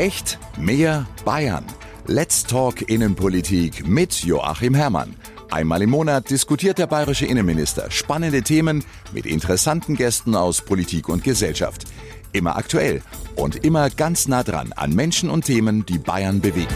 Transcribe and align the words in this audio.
Echt? 0.00 0.38
Mehr 0.56 1.06
Bayern. 1.26 1.66
Let's 2.06 2.44
Talk 2.44 2.88
Innenpolitik 2.88 3.86
mit 3.86 4.14
Joachim 4.24 4.72
Herrmann. 4.72 5.14
Einmal 5.50 5.82
im 5.82 5.90
Monat 5.90 6.30
diskutiert 6.30 6.78
der 6.78 6.86
bayerische 6.86 7.26
Innenminister 7.26 7.90
spannende 7.90 8.40
Themen 8.40 8.82
mit 9.12 9.26
interessanten 9.26 9.96
Gästen 9.96 10.34
aus 10.34 10.62
Politik 10.62 11.10
und 11.10 11.22
Gesellschaft. 11.22 11.84
Immer 12.32 12.56
aktuell 12.56 13.02
und 13.36 13.62
immer 13.62 13.90
ganz 13.90 14.26
nah 14.26 14.42
dran 14.42 14.72
an 14.72 14.94
Menschen 14.94 15.28
und 15.28 15.44
Themen, 15.44 15.84
die 15.84 15.98
Bayern 15.98 16.40
bewegen. 16.40 16.74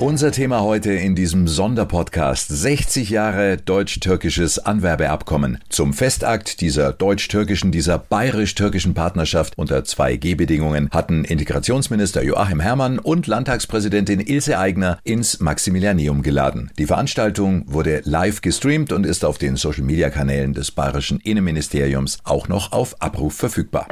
Unser 0.00 0.32
Thema 0.32 0.60
heute 0.60 0.92
in 0.92 1.14
diesem 1.14 1.46
Sonderpodcast 1.46 2.48
60 2.48 3.10
Jahre 3.10 3.58
deutsch-türkisches 3.58 4.58
Anwerbeabkommen 4.58 5.58
zum 5.68 5.94
Festakt 5.94 6.60
dieser 6.60 6.92
deutsch-türkischen, 6.92 7.70
dieser 7.70 7.98
bayerisch-türkischen 7.98 8.94
Partnerschaft 8.94 9.56
unter 9.56 9.78
2G-Bedingungen 9.78 10.90
hatten 10.90 11.24
Integrationsminister 11.24 12.24
Joachim 12.24 12.58
Herrmann 12.58 12.98
und 12.98 13.28
Landtagspräsidentin 13.28 14.18
Ilse 14.18 14.58
Aigner 14.58 14.98
ins 15.04 15.38
Maximilianeum 15.38 16.22
geladen. 16.22 16.72
Die 16.76 16.86
Veranstaltung 16.86 17.62
wurde 17.68 18.02
live 18.04 18.42
gestreamt 18.42 18.92
und 18.92 19.06
ist 19.06 19.24
auf 19.24 19.38
den 19.38 19.54
Social-Media-Kanälen 19.54 20.54
des 20.54 20.72
bayerischen 20.72 21.20
Innenministeriums 21.20 22.18
auch 22.24 22.48
noch 22.48 22.72
auf 22.72 23.00
Abruf 23.00 23.34
verfügbar. 23.34 23.86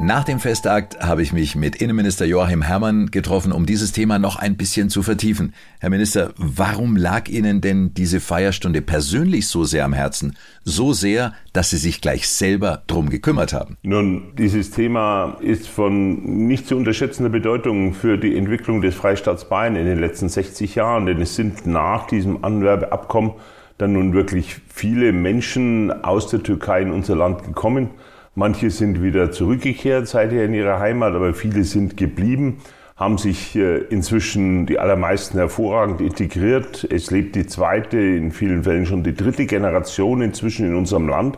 Nach 0.00 0.22
dem 0.22 0.38
Festakt 0.38 1.00
habe 1.04 1.22
ich 1.22 1.32
mich 1.32 1.56
mit 1.56 1.74
Innenminister 1.74 2.24
Joachim 2.24 2.62
Herrmann 2.62 3.10
getroffen, 3.10 3.50
um 3.50 3.66
dieses 3.66 3.90
Thema 3.90 4.20
noch 4.20 4.36
ein 4.36 4.56
bisschen 4.56 4.90
zu 4.90 5.02
vertiefen. 5.02 5.54
Herr 5.80 5.90
Minister, 5.90 6.30
warum 6.36 6.96
lag 6.96 7.28
Ihnen 7.28 7.60
denn 7.60 7.94
diese 7.94 8.20
Feierstunde 8.20 8.80
persönlich 8.80 9.48
so 9.48 9.64
sehr 9.64 9.84
am 9.84 9.92
Herzen? 9.92 10.36
So 10.62 10.92
sehr, 10.92 11.32
dass 11.52 11.70
Sie 11.70 11.78
sich 11.78 12.00
gleich 12.00 12.28
selber 12.28 12.84
drum 12.86 13.10
gekümmert 13.10 13.52
haben? 13.52 13.76
Nun, 13.82 14.36
dieses 14.38 14.70
Thema 14.70 15.36
ist 15.40 15.66
von 15.66 16.46
nicht 16.46 16.68
zu 16.68 16.76
unterschätzender 16.76 17.30
Bedeutung 17.30 17.92
für 17.92 18.18
die 18.18 18.36
Entwicklung 18.36 18.80
des 18.80 18.94
Freistaats 18.94 19.48
Bayern 19.48 19.74
in 19.74 19.84
den 19.84 19.98
letzten 19.98 20.28
60 20.28 20.76
Jahren, 20.76 21.06
denn 21.06 21.20
es 21.20 21.34
sind 21.34 21.66
nach 21.66 22.06
diesem 22.06 22.44
Anwerbeabkommen 22.44 23.32
dann 23.78 23.94
nun 23.94 24.12
wirklich 24.12 24.56
viele 24.68 25.12
Menschen 25.12 26.04
aus 26.04 26.28
der 26.28 26.42
Türkei 26.42 26.82
in 26.82 26.92
unser 26.92 27.16
Land 27.16 27.42
gekommen 27.42 27.90
Manche 28.38 28.70
sind 28.70 29.02
wieder 29.02 29.32
zurückgekehrt 29.32 30.06
seither 30.06 30.44
in 30.44 30.54
ihre 30.54 30.78
Heimat, 30.78 31.12
aber 31.12 31.34
viele 31.34 31.64
sind 31.64 31.96
geblieben, 31.96 32.58
haben 32.96 33.18
sich 33.18 33.56
äh, 33.56 33.78
inzwischen 33.78 34.64
die 34.64 34.78
allermeisten 34.78 35.38
hervorragend 35.38 36.00
integriert. 36.00 36.86
Es 36.88 37.10
lebt 37.10 37.34
die 37.34 37.48
zweite, 37.48 37.98
in 37.98 38.30
vielen 38.30 38.62
Fällen 38.62 38.86
schon 38.86 39.02
die 39.02 39.12
dritte 39.12 39.46
Generation 39.46 40.22
inzwischen 40.22 40.68
in 40.68 40.76
unserem 40.76 41.08
Land. 41.08 41.36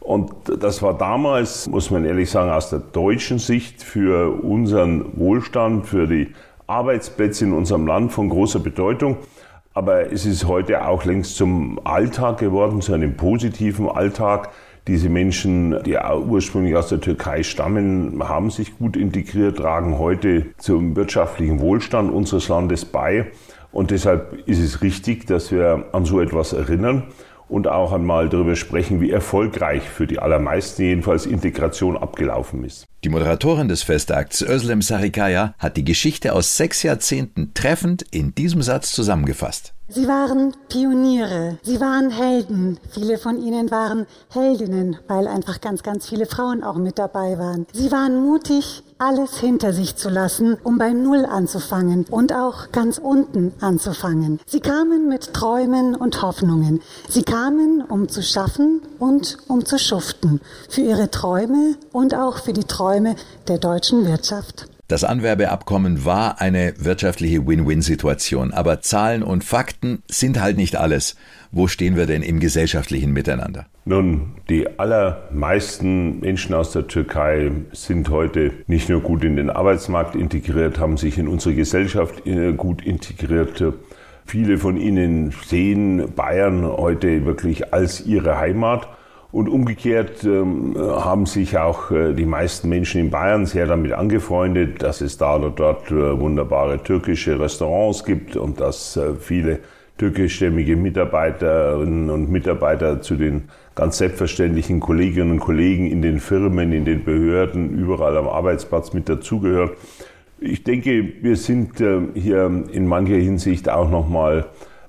Und 0.00 0.32
das 0.60 0.82
war 0.82 0.98
damals, 0.98 1.68
muss 1.68 1.92
man 1.92 2.04
ehrlich 2.04 2.28
sagen, 2.28 2.50
aus 2.50 2.70
der 2.70 2.80
deutschen 2.80 3.38
Sicht 3.38 3.80
für 3.80 4.42
unseren 4.42 5.16
Wohlstand, 5.16 5.86
für 5.86 6.08
die 6.08 6.32
Arbeitsplätze 6.66 7.44
in 7.44 7.52
unserem 7.52 7.86
Land 7.86 8.10
von 8.10 8.28
großer 8.28 8.58
Bedeutung. 8.58 9.18
Aber 9.74 10.10
es 10.10 10.26
ist 10.26 10.48
heute 10.48 10.88
auch 10.88 11.04
längst 11.04 11.36
zum 11.36 11.78
Alltag 11.86 12.38
geworden, 12.38 12.80
zu 12.80 12.94
einem 12.94 13.16
positiven 13.16 13.88
Alltag. 13.88 14.50
Diese 14.88 15.08
Menschen, 15.08 15.80
die 15.84 15.96
ursprünglich 15.96 16.74
aus 16.74 16.88
der 16.88 17.00
Türkei 17.00 17.44
stammen, 17.44 18.20
haben 18.20 18.50
sich 18.50 18.76
gut 18.78 18.96
integriert, 18.96 19.58
tragen 19.58 19.98
heute 19.98 20.46
zum 20.58 20.96
wirtschaftlichen 20.96 21.60
Wohlstand 21.60 22.10
unseres 22.10 22.48
Landes 22.48 22.84
bei. 22.84 23.30
Und 23.70 23.92
deshalb 23.92 24.42
ist 24.46 24.58
es 24.58 24.82
richtig, 24.82 25.26
dass 25.26 25.52
wir 25.52 25.86
an 25.92 26.04
so 26.04 26.20
etwas 26.20 26.52
erinnern 26.52 27.04
und 27.48 27.68
auch 27.68 27.92
einmal 27.92 28.28
darüber 28.28 28.56
sprechen, 28.56 29.00
wie 29.00 29.12
erfolgreich 29.12 29.82
für 29.82 30.08
die 30.08 30.18
allermeisten 30.18 30.82
jedenfalls 30.82 31.26
Integration 31.26 31.96
abgelaufen 31.96 32.64
ist. 32.64 32.86
Die 33.04 33.08
Moderatorin 33.08 33.66
des 33.66 33.82
Festakts, 33.82 34.42
Özlem 34.42 34.80
Sarikaya, 34.80 35.54
hat 35.58 35.76
die 35.76 35.84
Geschichte 35.84 36.32
aus 36.34 36.56
sechs 36.56 36.84
Jahrzehnten 36.84 37.52
treffend 37.52 38.02
in 38.12 38.32
diesem 38.32 38.62
Satz 38.62 38.92
zusammengefasst. 38.92 39.74
Sie 39.88 40.06
waren 40.06 40.54
Pioniere, 40.68 41.58
sie 41.62 41.80
waren 41.80 42.10
Helden. 42.10 42.78
Viele 42.92 43.18
von 43.18 43.42
ihnen 43.42 43.70
waren 43.70 44.06
Heldinnen, 44.30 44.96
weil 45.08 45.26
einfach 45.26 45.60
ganz, 45.60 45.82
ganz 45.82 46.08
viele 46.08 46.26
Frauen 46.26 46.62
auch 46.62 46.76
mit 46.76 46.98
dabei 46.98 47.38
waren. 47.38 47.66
Sie 47.74 47.90
waren 47.90 48.24
mutig, 48.24 48.84
alles 48.96 49.36
hinter 49.38 49.72
sich 49.72 49.96
zu 49.96 50.08
lassen, 50.08 50.56
um 50.62 50.78
bei 50.78 50.92
Null 50.92 51.26
anzufangen 51.26 52.06
und 52.08 52.32
auch 52.32 52.70
ganz 52.70 52.98
unten 52.98 53.52
anzufangen. 53.60 54.38
Sie 54.46 54.60
kamen 54.60 55.08
mit 55.08 55.34
Träumen 55.34 55.96
und 55.96 56.22
Hoffnungen. 56.22 56.80
Sie 57.08 57.24
kamen, 57.24 57.82
um 57.82 58.08
zu 58.08 58.22
schaffen 58.22 58.80
und 59.00 59.38
um 59.48 59.66
zu 59.66 59.78
schuften. 59.78 60.40
Für 60.70 60.82
ihre 60.82 61.10
Träume 61.10 61.74
und 61.90 62.14
auch 62.14 62.38
für 62.38 62.52
die 62.52 62.64
Träume 62.64 62.91
der 63.48 63.58
deutschen 63.58 64.06
Wirtschaft. 64.06 64.68
Das 64.88 65.04
Anwerbeabkommen 65.04 66.04
war 66.04 66.42
eine 66.42 66.74
wirtschaftliche 66.76 67.46
Win-Win-Situation, 67.46 68.52
aber 68.52 68.82
Zahlen 68.82 69.22
und 69.22 69.42
Fakten 69.42 70.02
sind 70.06 70.38
halt 70.38 70.58
nicht 70.58 70.76
alles. 70.76 71.16
Wo 71.50 71.66
stehen 71.66 71.96
wir 71.96 72.04
denn 72.04 72.22
im 72.22 72.40
gesellschaftlichen 72.40 73.12
Miteinander? 73.12 73.66
Nun, 73.86 74.34
die 74.50 74.78
allermeisten 74.78 76.20
Menschen 76.20 76.54
aus 76.54 76.72
der 76.72 76.88
Türkei 76.88 77.52
sind 77.72 78.10
heute 78.10 78.52
nicht 78.66 78.90
nur 78.90 79.00
gut 79.00 79.24
in 79.24 79.36
den 79.36 79.48
Arbeitsmarkt 79.48 80.14
integriert, 80.14 80.78
haben 80.78 80.98
sich 80.98 81.16
in 81.16 81.26
unsere 81.26 81.54
Gesellschaft 81.54 82.26
äh, 82.26 82.52
gut 82.52 82.84
integriert. 82.84 83.64
Viele 84.26 84.58
von 84.58 84.76
ihnen 84.76 85.32
sehen 85.46 86.12
Bayern 86.14 86.66
heute 86.66 87.24
wirklich 87.24 87.72
als 87.72 88.04
ihre 88.04 88.38
Heimat. 88.38 88.88
Und 89.32 89.48
umgekehrt 89.48 90.24
ähm, 90.24 90.76
haben 90.76 91.24
sich 91.24 91.56
auch 91.56 91.90
äh, 91.90 92.12
die 92.12 92.26
meisten 92.26 92.68
Menschen 92.68 93.00
in 93.00 93.10
Bayern 93.10 93.46
sehr 93.46 93.66
damit 93.66 93.92
angefreundet, 93.92 94.82
dass 94.82 95.00
es 95.00 95.16
da 95.16 95.36
oder 95.36 95.48
dort 95.48 95.90
äh, 95.90 96.20
wunderbare 96.20 96.82
türkische 96.82 97.40
Restaurants 97.40 98.04
gibt 98.04 98.36
und 98.36 98.60
dass 98.60 98.98
äh, 98.98 99.14
viele 99.14 99.60
türkischstämmige 99.96 100.76
Mitarbeiterinnen 100.76 102.10
und 102.10 102.30
Mitarbeiter 102.30 103.00
zu 103.00 103.14
den 103.14 103.48
ganz 103.74 103.96
selbstverständlichen 103.96 104.80
Kolleginnen 104.80 105.32
und 105.32 105.40
Kollegen 105.40 105.86
in 105.86 106.02
den 106.02 106.20
Firmen, 106.20 106.70
in 106.72 106.84
den 106.84 107.02
Behörden, 107.02 107.70
überall 107.70 108.18
am 108.18 108.28
Arbeitsplatz 108.28 108.92
mit 108.92 109.08
dazugehören. 109.08 109.70
Ich 110.40 110.62
denke, 110.62 111.10
wir 111.22 111.36
sind 111.36 111.80
äh, 111.80 112.00
hier 112.12 112.64
in 112.70 112.86
mancher 112.86 113.14
Hinsicht 113.14 113.70
auch 113.70 113.88
nochmal 113.88 114.44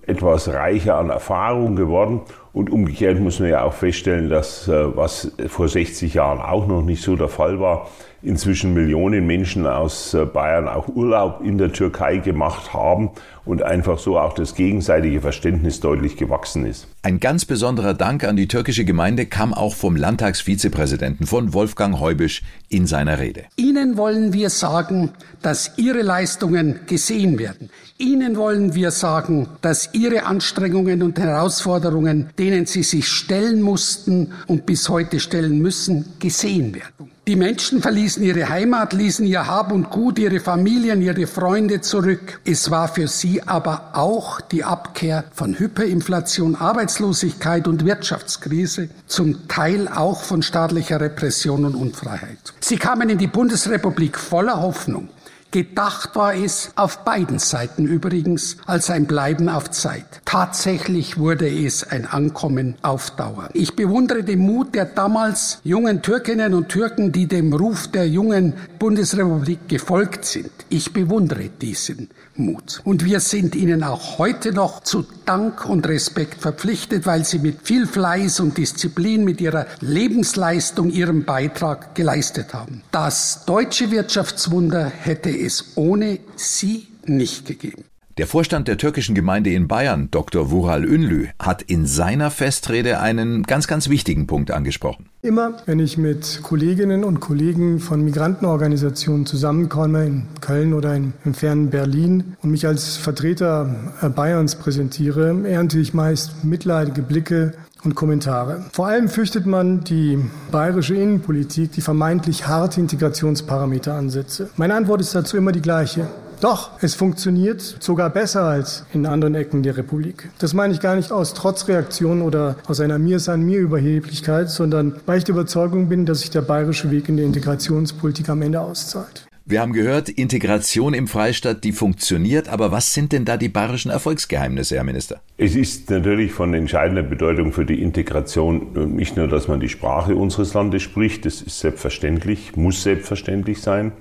etwas 0.06 0.52
reicher 0.52 0.98
an 0.98 1.10
Erfahrung 1.10 1.78
geworden. 1.78 2.22
Und 2.54 2.70
umgekehrt 2.70 3.20
muss 3.20 3.40
man 3.40 3.50
ja 3.50 3.64
auch 3.64 3.74
feststellen, 3.74 4.30
dass 4.30 4.68
äh, 4.68 4.96
was 4.96 5.32
vor 5.48 5.68
60 5.68 6.14
Jahren 6.14 6.40
auch 6.40 6.68
noch 6.68 6.84
nicht 6.84 7.02
so 7.02 7.16
der 7.16 7.28
Fall 7.28 7.60
war, 7.60 7.90
inzwischen 8.24 8.74
Millionen 8.74 9.28
Menschen 9.28 9.68
aus 9.68 10.14
äh, 10.14 10.26
Bayern 10.26 10.68
auch 10.68 10.88
Urlaub 10.88 11.42
in 11.44 11.58
der 11.58 11.74
Türkei 11.74 12.18
gemacht 12.18 12.74
haben 12.74 13.12
und 13.46 13.62
einfach 13.62 14.00
so 14.00 14.18
auch 14.18 14.34
das 14.34 14.56
gegenseitige 14.56 15.22
Verständnis 15.22 15.82
deutlich 15.82 16.16
gewachsen 16.16 16.66
ist. 16.66 16.88
Ein 17.02 17.20
ganz 17.20 17.44
besonderer 17.44 17.94
Dank 17.94 18.24
an 18.24 18.38
die 18.38 18.48
türkische 18.48 18.86
Gemeinde 18.86 19.26
kam 19.26 19.54
auch 19.54 19.76
vom 19.76 19.98
Landtagsvizepräsidenten 19.98 21.28
von 21.28 21.54
Wolfgang 21.54 22.00
Heubisch 22.00 22.44
in 22.70 22.88
seiner 22.88 23.20
Rede. 23.20 23.44
Ihnen 23.58 23.98
wollen 23.98 24.32
wir 24.32 24.50
sagen, 24.50 25.12
dass 25.42 25.74
Ihre 25.78 26.02
Leistungen 26.02 26.80
gesehen 26.88 27.38
werden. 27.38 27.70
Ihnen 27.98 28.38
wollen 28.38 28.74
wir 28.74 28.92
sagen, 28.92 29.50
dass 29.62 29.90
Ihre 29.94 30.26
Anstrengungen 30.26 31.04
und 31.04 31.20
Herausforderungen, 31.20 32.30
denen 32.44 32.66
Sie 32.66 32.84
sich 32.84 33.08
stellen 33.08 33.62
mussten 33.62 34.34
und 34.48 34.66
bis 34.66 34.90
heute 34.90 35.22
stellen 35.22 35.60
müssen, 35.60 36.14
gesehen 36.20 36.76
werden. 36.76 37.10
Die 37.26 37.38
Menschen 37.38 37.82
verließen 37.82 38.22
ihre 38.22 38.50
Heimat, 38.50 38.92
ließen 38.92 39.26
ihr 39.26 39.48
Hab 39.48 39.72
und 39.72 39.90
Gut, 39.90 40.20
ihre 40.20 40.42
Familien, 40.42 41.02
ihre 41.02 41.26
Freunde 41.26 41.80
zurück. 41.80 42.42
Es 42.44 42.70
war 42.70 42.90
für 42.90 43.08
sie 43.08 43.42
aber 43.44 43.92
auch 43.94 44.42
die 44.42 44.66
Abkehr 44.66 45.24
von 45.34 45.58
Hyperinflation, 45.58 46.58
Arbeitslosigkeit 46.58 47.66
und 47.66 47.86
Wirtschaftskrise, 47.86 48.90
zum 49.08 49.48
Teil 49.48 49.88
auch 49.88 50.24
von 50.24 50.44
staatlicher 50.44 51.00
Repression 51.00 51.64
und 51.64 51.76
Unfreiheit. 51.76 52.54
Sie 52.60 52.76
kamen 52.76 53.08
in 53.08 53.18
die 53.18 53.28
Bundesrepublik 53.28 54.20
voller 54.20 54.62
Hoffnung. 54.62 55.08
Gedacht 55.54 56.16
war 56.16 56.34
es 56.34 56.72
auf 56.76 57.06
beiden 57.06 57.38
Seiten 57.38 57.86
übrigens 57.86 58.58
als 58.66 58.90
ein 58.90 59.06
Bleiben 59.06 59.50
auf 59.50 59.70
Zeit. 59.70 60.04
Tatsächlich 60.26 61.20
wurde 61.20 61.48
es 61.48 61.84
ein 61.84 62.08
Ankommen 62.08 62.74
auf 62.82 63.12
Dauer. 63.12 63.50
Ich 63.54 63.76
bewundere 63.76 64.24
den 64.24 64.40
Mut 64.40 64.74
der 64.74 64.86
damals 64.86 65.60
jungen 65.64 66.02
Türkinnen 66.02 66.56
und 66.56 66.70
Türken, 66.70 67.12
die 67.12 67.28
dem 67.28 67.54
Ruf 67.54 67.88
der 67.88 68.08
jungen 68.08 68.54
Bundesrepublik 68.80 69.70
gefolgt 69.70 70.26
sind. 70.26 70.50
Ich 70.70 70.92
bewundere 70.92 71.50
diesen 71.50 72.10
Mut. 72.36 72.82
Und 72.84 73.06
wir 73.06 73.20
sind 73.20 73.56
ihnen 73.56 73.84
auch 73.84 74.18
heute 74.18 74.54
noch 74.54 74.84
zu 74.84 75.06
Dank 75.26 75.66
und 75.70 75.88
Respekt 75.88 76.42
verpflichtet, 76.42 77.06
weil 77.06 77.26
sie 77.26 77.40
mit 77.40 77.62
viel 77.64 77.88
Fleiß 77.88 78.40
und 78.40 78.58
Disziplin, 78.58 79.24
mit 79.24 79.42
ihrer 79.42 79.66
Lebensleistung 79.80 80.90
ihren 80.90 81.26
Beitrag 81.26 81.96
geleistet 81.96 82.54
haben. 82.54 82.84
Das 82.92 83.46
deutsche 83.46 83.92
Wirtschaftswunder 83.92 84.86
hätte 84.86 85.30
es 85.30 85.74
ohne 85.76 86.20
sie 86.36 86.88
nicht 87.06 87.46
gegeben. 87.46 87.86
Der 88.20 88.28
Vorstand 88.28 88.68
der 88.68 88.78
türkischen 88.78 89.16
Gemeinde 89.16 89.50
in 89.50 89.68
Bayern, 89.68 90.10
Dr. 90.12 90.52
Vural 90.52 90.86
Ünlü, 90.86 91.30
hat 91.40 91.64
in 91.64 91.88
seiner 91.88 92.30
Festrede 92.30 93.00
einen 93.00 93.42
ganz, 93.42 93.66
ganz 93.66 93.90
wichtigen 93.90 94.28
Punkt 94.28 94.52
angesprochen. 94.52 95.08
Immer, 95.24 95.54
wenn 95.66 95.80
ich 95.80 95.98
mit 95.98 96.42
Kolleginnen 96.44 97.04
und 97.06 97.22
Kollegen 97.22 97.80
von 97.80 98.06
Migrantenorganisationen 98.06 99.26
zusammenkomme, 99.26 100.06
in 100.06 100.28
Köln 100.42 100.76
oder 100.76 100.96
im 100.96 101.34
fernen 101.34 101.72
Berlin, 101.72 102.36
und 102.44 102.52
mich 102.52 102.68
als 102.68 102.98
Vertreter 102.98 103.94
Bayerns 104.16 104.58
präsentiere, 104.58 105.36
ernte 105.48 105.80
ich 105.80 105.96
meist 105.96 106.44
mitleidige 106.44 107.02
Blicke 107.02 107.54
und 107.84 107.96
Kommentare. 107.96 108.64
Vor 108.74 108.86
allem 108.86 109.10
fürchtet 109.10 109.48
man 109.48 109.84
die 109.84 110.20
bayerische 110.52 110.94
Innenpolitik, 110.94 111.72
die 111.72 111.82
vermeintlich 111.82 112.48
harte 112.48 112.80
Integrationsparameter 112.80 113.96
ansetze. 113.96 114.52
Meine 114.56 114.76
Antwort 114.76 115.02
ist 115.02 115.16
dazu 115.16 115.36
immer 115.36 115.52
die 115.52 115.64
gleiche. 115.64 116.08
Doch, 116.42 116.72
es 116.82 116.96
funktioniert 116.96 117.62
sogar 117.80 118.10
besser 118.10 118.44
als 118.44 118.86
in 118.94 119.06
anderen 119.06 119.36
Ecken 119.36 119.64
der 119.64 119.78
Republik. 119.78 120.30
Das 120.40 120.54
meine 120.54 120.74
ich 120.74 120.80
gar 120.80 120.96
nicht 120.96 121.12
aus 121.12 121.34
Trotzreaktion 121.34 122.22
oder 122.22 122.58
aus 122.68 122.80
einer 122.80 123.00
mir 123.00 123.20
san 123.20 123.44
mir 123.44 123.60
Überheblichkeit, 123.60 124.50
sondern 124.50 124.96
weil 125.06 125.20
ich 125.20 125.24
der 125.24 125.36
Überzeugung 125.36 125.90
bin, 125.90 126.06
dass 126.06 126.22
sich 126.22 126.32
der 126.32 126.42
bayerische 126.42 126.92
Weg 126.92 127.10
in 127.10 127.18
der 127.18 127.26
Integrationspolitik 127.26 128.30
am 128.30 128.42
Ende 128.42 128.60
auszahlt. 128.60 129.28
Wir 129.46 129.60
haben 129.60 129.74
gehört, 129.74 130.08
Integration 130.08 130.94
im 130.94 131.10
Freistaat, 131.10 131.66
die 131.66 131.74
funktioniert, 131.74 132.48
aber 132.48 132.72
was 132.72 132.94
sind 132.94 133.12
denn 133.12 133.26
da 133.26 133.36
die 133.36 133.50
bayerischen 133.50 133.92
Erfolgsgeheimnisse, 133.92 134.78
Herr 134.78 134.86
Minister? 134.86 135.20
Es 135.38 135.58
ist 135.58 135.90
natürlich 135.90 136.32
von 136.32 136.54
entscheidender 136.54 137.04
Bedeutung 137.04 137.52
für 137.52 137.66
die 137.66 137.82
Integration 137.82 138.96
nicht 138.96 139.18
nur, 139.18 139.28
dass 139.28 139.50
man 139.50 139.60
die 139.60 139.68
Sprache 139.68 140.16
unseres 140.16 140.54
Landes 140.54 140.84
spricht, 140.84 141.26
das 141.26 141.42
ist 141.42 141.60
selbstverständlich, 141.60 142.56
muss 142.56 142.84
selbstverständlich 142.84 143.60
sein. 143.60 143.92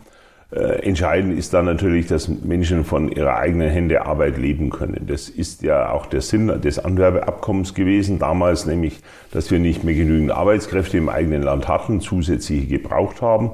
Äh, 0.55 0.87
entscheidend 0.87 1.39
ist 1.39 1.55
dann 1.55 1.65
natürlich, 1.65 2.09
dass 2.09 2.29
Menschen 2.29 2.85
von 2.85 3.11
ihrer 3.11 3.37
eigenen 3.37 3.71
Hände 3.71 4.05
Arbeit 4.05 4.37
leben 4.37 4.69
können. 4.69 5.07
Das 5.07 5.31
ist 5.31 5.63
ja 5.63 5.91
auch 5.91 6.05
der 6.05 6.21
Sinn 6.21 6.49
des 6.61 6.79
Anwerbeabkommens 6.79 7.73
gewesen 7.73 8.19
damals, 8.19 8.67
nämlich, 8.67 9.01
dass 9.31 9.51
wir 9.51 9.59
nicht 9.59 9.83
mehr 9.83 9.95
genügend 9.95 10.31
Arbeitskräfte 10.31 10.99
im 10.99 11.09
eigenen 11.09 11.43
Land 11.43 11.69
hatten, 11.69 12.03
zusätzliche 12.03 12.67
gebraucht 12.67 13.23
haben. 13.23 13.53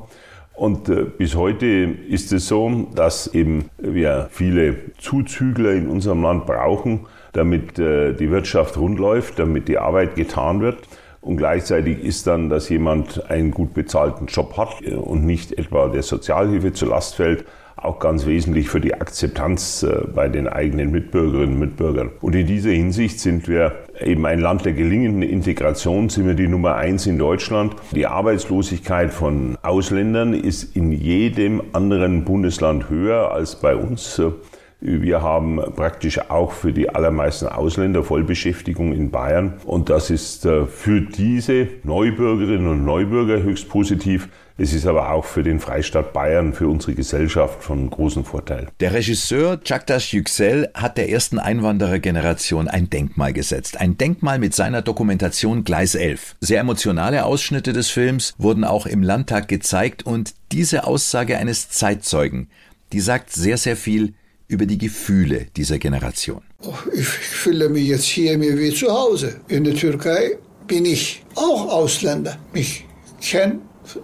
Und 0.54 0.88
äh, 0.88 1.04
bis 1.04 1.36
heute 1.36 1.66
ist 1.66 2.32
es 2.32 2.48
so, 2.48 2.88
dass 2.96 3.32
eben 3.32 3.70
wir 3.78 4.26
viele 4.32 4.74
Zuzügler 4.98 5.74
in 5.74 5.86
unserem 5.86 6.20
Land 6.24 6.46
brauchen, 6.46 7.06
damit 7.32 7.78
äh, 7.78 8.12
die 8.12 8.32
Wirtschaft 8.32 8.76
rund 8.76 8.98
läuft, 8.98 9.38
damit 9.38 9.68
die 9.68 9.78
Arbeit 9.78 10.16
getan 10.16 10.60
wird. 10.60 10.78
Und 11.20 11.36
gleichzeitig 11.36 12.02
ist 12.02 12.26
dann, 12.26 12.48
dass 12.48 12.68
jemand 12.68 13.28
einen 13.30 13.50
gut 13.50 13.74
bezahlten 13.74 14.26
Job 14.26 14.56
hat 14.56 14.82
und 14.82 15.24
nicht 15.24 15.58
etwa 15.58 15.88
der 15.88 16.02
Sozialhilfe 16.02 16.72
zur 16.72 16.88
Last 16.88 17.16
fällt, 17.16 17.44
auch 17.82 17.98
ganz 17.98 18.26
wesentlich 18.26 18.68
für 18.68 18.80
die 18.80 18.94
Akzeptanz 18.94 19.82
äh, 19.82 20.06
bei 20.14 20.28
den 20.28 20.48
eigenen 20.48 20.90
Mitbürgerinnen 20.90 21.54
und 21.54 21.60
Mitbürgern. 21.60 22.10
Und 22.20 22.34
in 22.34 22.46
dieser 22.46 22.70
Hinsicht 22.70 23.20
sind 23.20 23.48
wir 23.48 23.72
eben 24.00 24.26
ein 24.26 24.40
Land 24.40 24.64
der 24.64 24.72
gelingenden 24.72 25.22
Integration, 25.22 26.08
sind 26.08 26.26
wir 26.26 26.34
die 26.34 26.48
Nummer 26.48 26.74
eins 26.74 27.06
in 27.06 27.18
Deutschland. 27.18 27.74
Die 27.92 28.06
Arbeitslosigkeit 28.06 29.12
von 29.12 29.56
Ausländern 29.62 30.34
ist 30.34 30.76
in 30.76 30.92
jedem 30.92 31.62
anderen 31.72 32.24
Bundesland 32.24 32.90
höher 32.90 33.30
als 33.32 33.56
bei 33.56 33.76
uns. 33.76 34.20
Wir 34.80 35.22
haben 35.22 35.60
praktisch 35.74 36.30
auch 36.30 36.52
für 36.52 36.72
die 36.72 36.88
allermeisten 36.88 37.48
Ausländer 37.48 38.04
Vollbeschäftigung 38.04 38.92
in 38.92 39.10
Bayern. 39.10 39.54
Und 39.64 39.90
das 39.90 40.08
ist 40.08 40.44
äh, 40.44 40.66
für 40.66 41.00
diese 41.00 41.66
Neubürgerinnen 41.82 42.68
und 42.68 42.84
Neubürger 42.84 43.42
höchst 43.42 43.68
positiv. 43.68 44.28
Es 44.56 44.72
ist 44.72 44.86
aber 44.86 45.10
auch 45.10 45.24
für 45.24 45.42
den 45.42 45.58
Freistaat 45.58 46.12
Bayern, 46.12 46.52
für 46.52 46.68
unsere 46.68 46.94
Gesellschaft 46.94 47.62
von 47.62 47.90
großem 47.90 48.24
Vorteil. 48.24 48.68
Der 48.78 48.92
Regisseur 48.92 49.56
Caktas 49.56 50.12
Yüksel 50.12 50.68
hat 50.74 50.96
der 50.96 51.10
ersten 51.10 51.40
Einwanderergeneration 51.40 52.68
ein 52.68 52.88
Denkmal 52.88 53.32
gesetzt. 53.32 53.80
Ein 53.80 53.98
Denkmal 53.98 54.38
mit 54.38 54.54
seiner 54.54 54.82
Dokumentation 54.82 55.64
Gleis 55.64 55.96
11. 55.96 56.36
Sehr 56.40 56.60
emotionale 56.60 57.24
Ausschnitte 57.24 57.72
des 57.72 57.90
Films 57.90 58.34
wurden 58.38 58.62
auch 58.62 58.86
im 58.86 59.02
Landtag 59.02 59.48
gezeigt 59.48 60.06
und 60.06 60.34
diese 60.52 60.86
Aussage 60.86 61.36
eines 61.38 61.68
Zeitzeugen, 61.68 62.48
die 62.92 63.00
sagt 63.00 63.30
sehr, 63.30 63.58
sehr 63.58 63.76
viel 63.76 64.14
über 64.48 64.66
die 64.66 64.78
Gefühle 64.78 65.46
dieser 65.56 65.78
Generation. 65.78 66.42
Ich 66.92 67.06
fühle 67.06 67.68
mich 67.68 67.86
jetzt 67.86 68.04
hier 68.04 68.36
mir 68.38 68.58
wie 68.58 68.74
zu 68.74 68.90
Hause. 68.90 69.36
In 69.48 69.64
der 69.64 69.74
Türkei 69.74 70.38
bin 70.66 70.84
ich 70.84 71.22
auch 71.34 71.70
Ausländer. 71.70 72.38
Ich 72.54 72.84
kenne 73.20 73.60